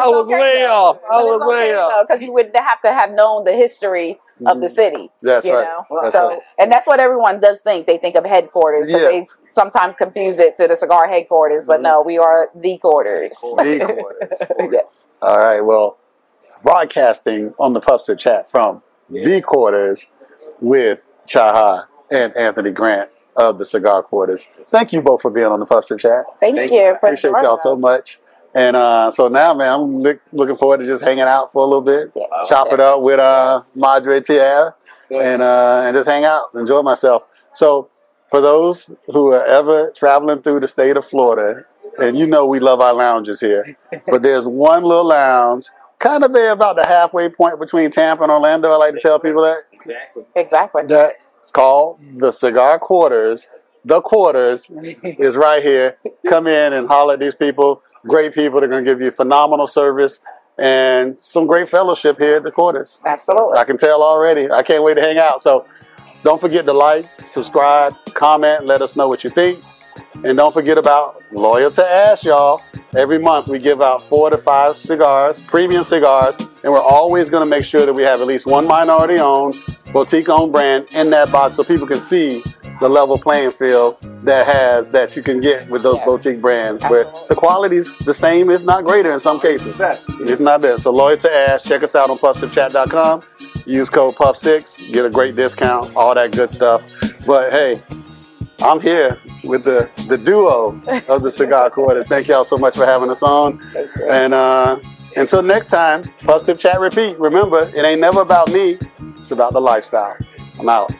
was 0.06 0.28
way 0.28 0.64
off. 0.66 0.98
I 1.10 1.22
was 1.22 1.42
way 1.46 1.74
off. 1.74 2.06
because 2.06 2.20
you 2.20 2.32
would 2.34 2.50
have 2.54 2.82
to 2.82 2.92
have 2.92 3.12
known 3.12 3.44
the 3.44 3.52
history 3.52 4.20
of 4.46 4.60
the 4.60 4.68
city. 4.68 5.10
That's 5.22 5.44
you 5.46 5.54
right. 5.54 5.64
know, 5.64 6.00
That's 6.02 6.12
so 6.12 6.28
right. 6.28 6.38
and 6.58 6.70
that's 6.70 6.86
what 6.86 7.00
everyone 7.00 7.40
does 7.40 7.60
think. 7.60 7.86
They 7.86 7.98
think 7.98 8.16
of 8.16 8.24
headquarters 8.24 8.86
because 8.86 9.02
Yes. 9.02 9.38
they 9.40 9.50
sometimes 9.52 9.94
confuse 9.94 10.38
it 10.38 10.56
to 10.56 10.68
the 10.68 10.76
cigar 10.76 11.06
headquarters, 11.08 11.66
but 11.66 11.80
Mhm. 11.80 11.82
no, 11.84 12.02
we 12.02 12.18
are 12.18 12.50
the 12.54 12.78
quarters. 12.78 13.38
The 13.40 13.96
quarters. 13.98 14.70
yes. 14.72 15.06
All 15.20 15.38
right. 15.38 15.60
Well, 15.60 15.98
broadcasting 16.62 17.54
on 17.58 17.72
the 17.72 17.80
Puff 17.80 18.02
Sip 18.02 18.18
Chat 18.18 18.48
from 18.48 18.82
the 19.10 19.40
quarters 19.40 20.08
with 20.60 21.02
Cheuhai 21.26 21.84
and 22.10 22.36
Anthony 22.36 22.70
Grant 22.70 23.10
of 23.36 23.58
the 23.58 23.64
Cigar 23.64 24.02
Quarters. 24.02 24.48
Thank 24.66 24.92
you 24.92 25.00
both 25.02 25.22
for 25.22 25.30
being 25.30 25.46
on 25.46 25.58
the 25.60 25.66
Puff 25.66 25.84
Sip 25.86 25.98
Chat. 25.98 26.24
Thank, 26.40 26.56
Thank 26.56 26.70
you. 26.70 26.78
you. 26.78 26.92
Appreciate 26.92 27.30
y'all 27.32 27.42
joining 27.42 27.56
so 27.58 27.76
much. 27.76 28.18
And 28.54 28.76
uh, 28.76 29.10
so 29.10 29.28
now, 29.28 29.54
man, 29.54 29.70
I'm 29.70 29.98
look, 29.98 30.20
looking 30.32 30.56
forward 30.56 30.78
to 30.80 30.86
just 30.86 31.02
hanging 31.02 31.24
out 31.24 31.50
for 31.52 31.62
a 31.62 31.66
little 31.66 31.80
bit, 31.82 32.12
Yeah. 32.14 32.24
chop 32.46 32.72
it 32.72 32.80
up 32.80 33.00
with 33.00 33.18
uh, 33.18 33.54
Yes. 33.60 33.72
Madre 33.76 34.20
Tierra, 34.20 34.74
and 35.10 35.40
uh, 35.42 35.82
and 35.86 35.94
just 35.96 36.08
hang 36.08 36.24
out, 36.24 36.46
enjoy 36.54 36.82
myself. 36.82 37.22
So, 37.54 37.88
for 38.30 38.40
those 38.40 38.90
who 39.06 39.32
are 39.32 39.44
ever 39.44 39.90
traveling 39.96 40.40
through 40.42 40.60
the 40.60 40.68
state 40.68 40.96
of 40.96 41.04
Florida, 41.06 41.64
and 41.98 42.16
you 42.16 42.26
know 42.26 42.46
we 42.46 42.60
love 42.60 42.80
our 42.80 42.92
lounges 42.94 43.40
here, 43.40 43.76
but 44.06 44.22
there's 44.22 44.46
one 44.46 44.82
little 44.84 45.04
lounge, 45.06 45.66
kind 45.98 46.22
of 46.24 46.32
there 46.34 46.50
about 46.52 46.76
the 46.76 46.84
halfway 46.86 47.28
point 47.30 47.58
between 47.58 47.90
Tampa 47.90 48.22
and 48.22 48.32
Orlando. 48.32 48.70
I 48.72 48.76
like 48.76 48.94
to 48.94 49.00
tell 49.00 49.18
people 49.18 49.42
that 49.42 49.58
exactly. 49.72 50.24
Exactly. 50.36 50.82
that's 50.86 51.50
called 51.52 52.00
the 52.18 52.32
Cigar 52.32 52.78
Quarters. 52.78 53.48
The 53.84 54.00
Quarters 54.00 54.70
is 55.02 55.36
right 55.36 55.62
here. 55.62 55.96
Come 56.28 56.46
in 56.46 56.72
and 56.74 56.86
holler 56.86 57.14
at 57.14 57.20
these 57.20 57.34
people. 57.34 57.82
Great 58.06 58.34
people. 58.34 58.60
They're 58.60 58.68
going 58.68 58.84
to 58.84 58.90
give 58.90 59.00
you 59.00 59.10
phenomenal 59.10 59.66
service 59.66 60.20
and 60.58 61.18
some 61.18 61.46
great 61.46 61.68
fellowship 61.68 62.18
here 62.18 62.36
at 62.36 62.42
the 62.42 62.50
Quarters. 62.50 63.00
Absolutely. 63.04 63.58
I 63.58 63.64
can 63.64 63.78
tell 63.78 64.02
already. 64.02 64.50
I 64.50 64.62
can't 64.62 64.82
wait 64.82 64.94
to 64.94 65.00
hang 65.00 65.18
out. 65.18 65.40
So 65.40 65.66
don't 66.22 66.40
forget 66.40 66.66
to 66.66 66.72
like, 66.72 67.06
subscribe, 67.24 67.94
comment, 68.14 68.66
let 68.66 68.82
us 68.82 68.96
know 68.96 69.08
what 69.08 69.24
you 69.24 69.30
think. 69.30 69.62
And 70.24 70.36
don't 70.36 70.52
forget 70.52 70.78
about 70.78 71.22
Loyal 71.32 71.70
to 71.72 71.84
Ash, 71.84 72.24
y'all. 72.24 72.62
Every 72.94 73.18
month 73.18 73.48
we 73.48 73.58
give 73.58 73.80
out 73.80 74.04
four 74.04 74.30
to 74.30 74.38
five 74.38 74.76
cigars, 74.76 75.40
premium 75.40 75.84
cigars, 75.84 76.36
and 76.38 76.72
we're 76.72 76.80
always 76.80 77.28
going 77.28 77.42
to 77.42 77.48
make 77.48 77.64
sure 77.64 77.86
that 77.86 77.92
we 77.92 78.02
have 78.02 78.20
at 78.20 78.26
least 78.26 78.46
one 78.46 78.66
minority 78.66 79.18
owned, 79.18 79.56
boutique 79.92 80.28
owned 80.28 80.52
brand 80.52 80.86
in 80.92 81.10
that 81.10 81.32
box 81.32 81.56
so 81.56 81.64
people 81.64 81.86
can 81.86 81.98
see 81.98 82.42
the 82.80 82.88
level 82.88 83.18
playing 83.18 83.50
field 83.50 83.96
that 84.22 84.46
has 84.46 84.90
that 84.92 85.16
you 85.16 85.22
can 85.22 85.40
get 85.40 85.68
with 85.68 85.82
those 85.82 85.96
Yes. 85.96 86.06
boutique 86.06 86.40
brands 86.40 86.82
where 86.84 87.00
Absolutely. 87.06 87.28
the 87.28 87.34
quality's 87.34 87.98
the 88.04 88.14
same, 88.14 88.50
if 88.50 88.62
not 88.64 88.84
greater 88.84 89.12
in 89.12 89.20
some 89.20 89.40
cases. 89.40 89.68
Exactly. 89.68 90.14
It's 90.30 90.40
not 90.40 90.60
bad. 90.62 90.80
So 90.80 90.90
loyal 90.92 91.16
to 91.18 91.30
Ash. 91.34 91.62
Check 91.62 91.82
us 91.82 91.94
out 91.94 92.08
on 92.10 92.18
puffsipchat.com. 92.18 93.22
Use 93.66 93.90
code 93.90 94.14
PUFF6. 94.16 94.92
Get 94.92 95.04
a 95.04 95.10
great 95.10 95.34
discount. 95.36 95.94
All 95.96 96.14
that 96.14 96.32
good 96.32 96.50
stuff. 96.50 96.82
But 97.26 97.50
hey, 97.52 97.80
I'm 98.60 98.80
here 98.80 99.18
with 99.44 99.64
the, 99.64 99.88
the 100.08 100.16
duo 100.18 100.80
of 101.08 101.22
the 101.22 101.30
Cigar 101.30 101.70
Quarters. 101.76 102.06
Thank 102.06 102.28
y'all 102.28 102.44
so 102.44 102.56
much 102.58 102.76
for 102.76 102.86
having 102.86 103.10
us 103.10 103.22
on. 103.22 103.60
And 104.08 104.34
uh, 104.34 104.78
until 105.16 105.42
next 105.42 105.66
time, 105.66 106.04
Puff 106.22 106.42
Sip 106.42 106.58
Chat 106.58 106.78
Repeat. 106.80 107.18
Remember, 107.18 107.68
it 107.74 107.84
ain't 107.84 108.00
never 108.00 108.20
about 108.22 108.52
me. 108.52 108.78
It's 109.18 109.30
about 109.32 109.52
the 109.52 109.60
lifestyle. 109.60 110.16
I'm 110.60 110.68
out. 110.68 110.92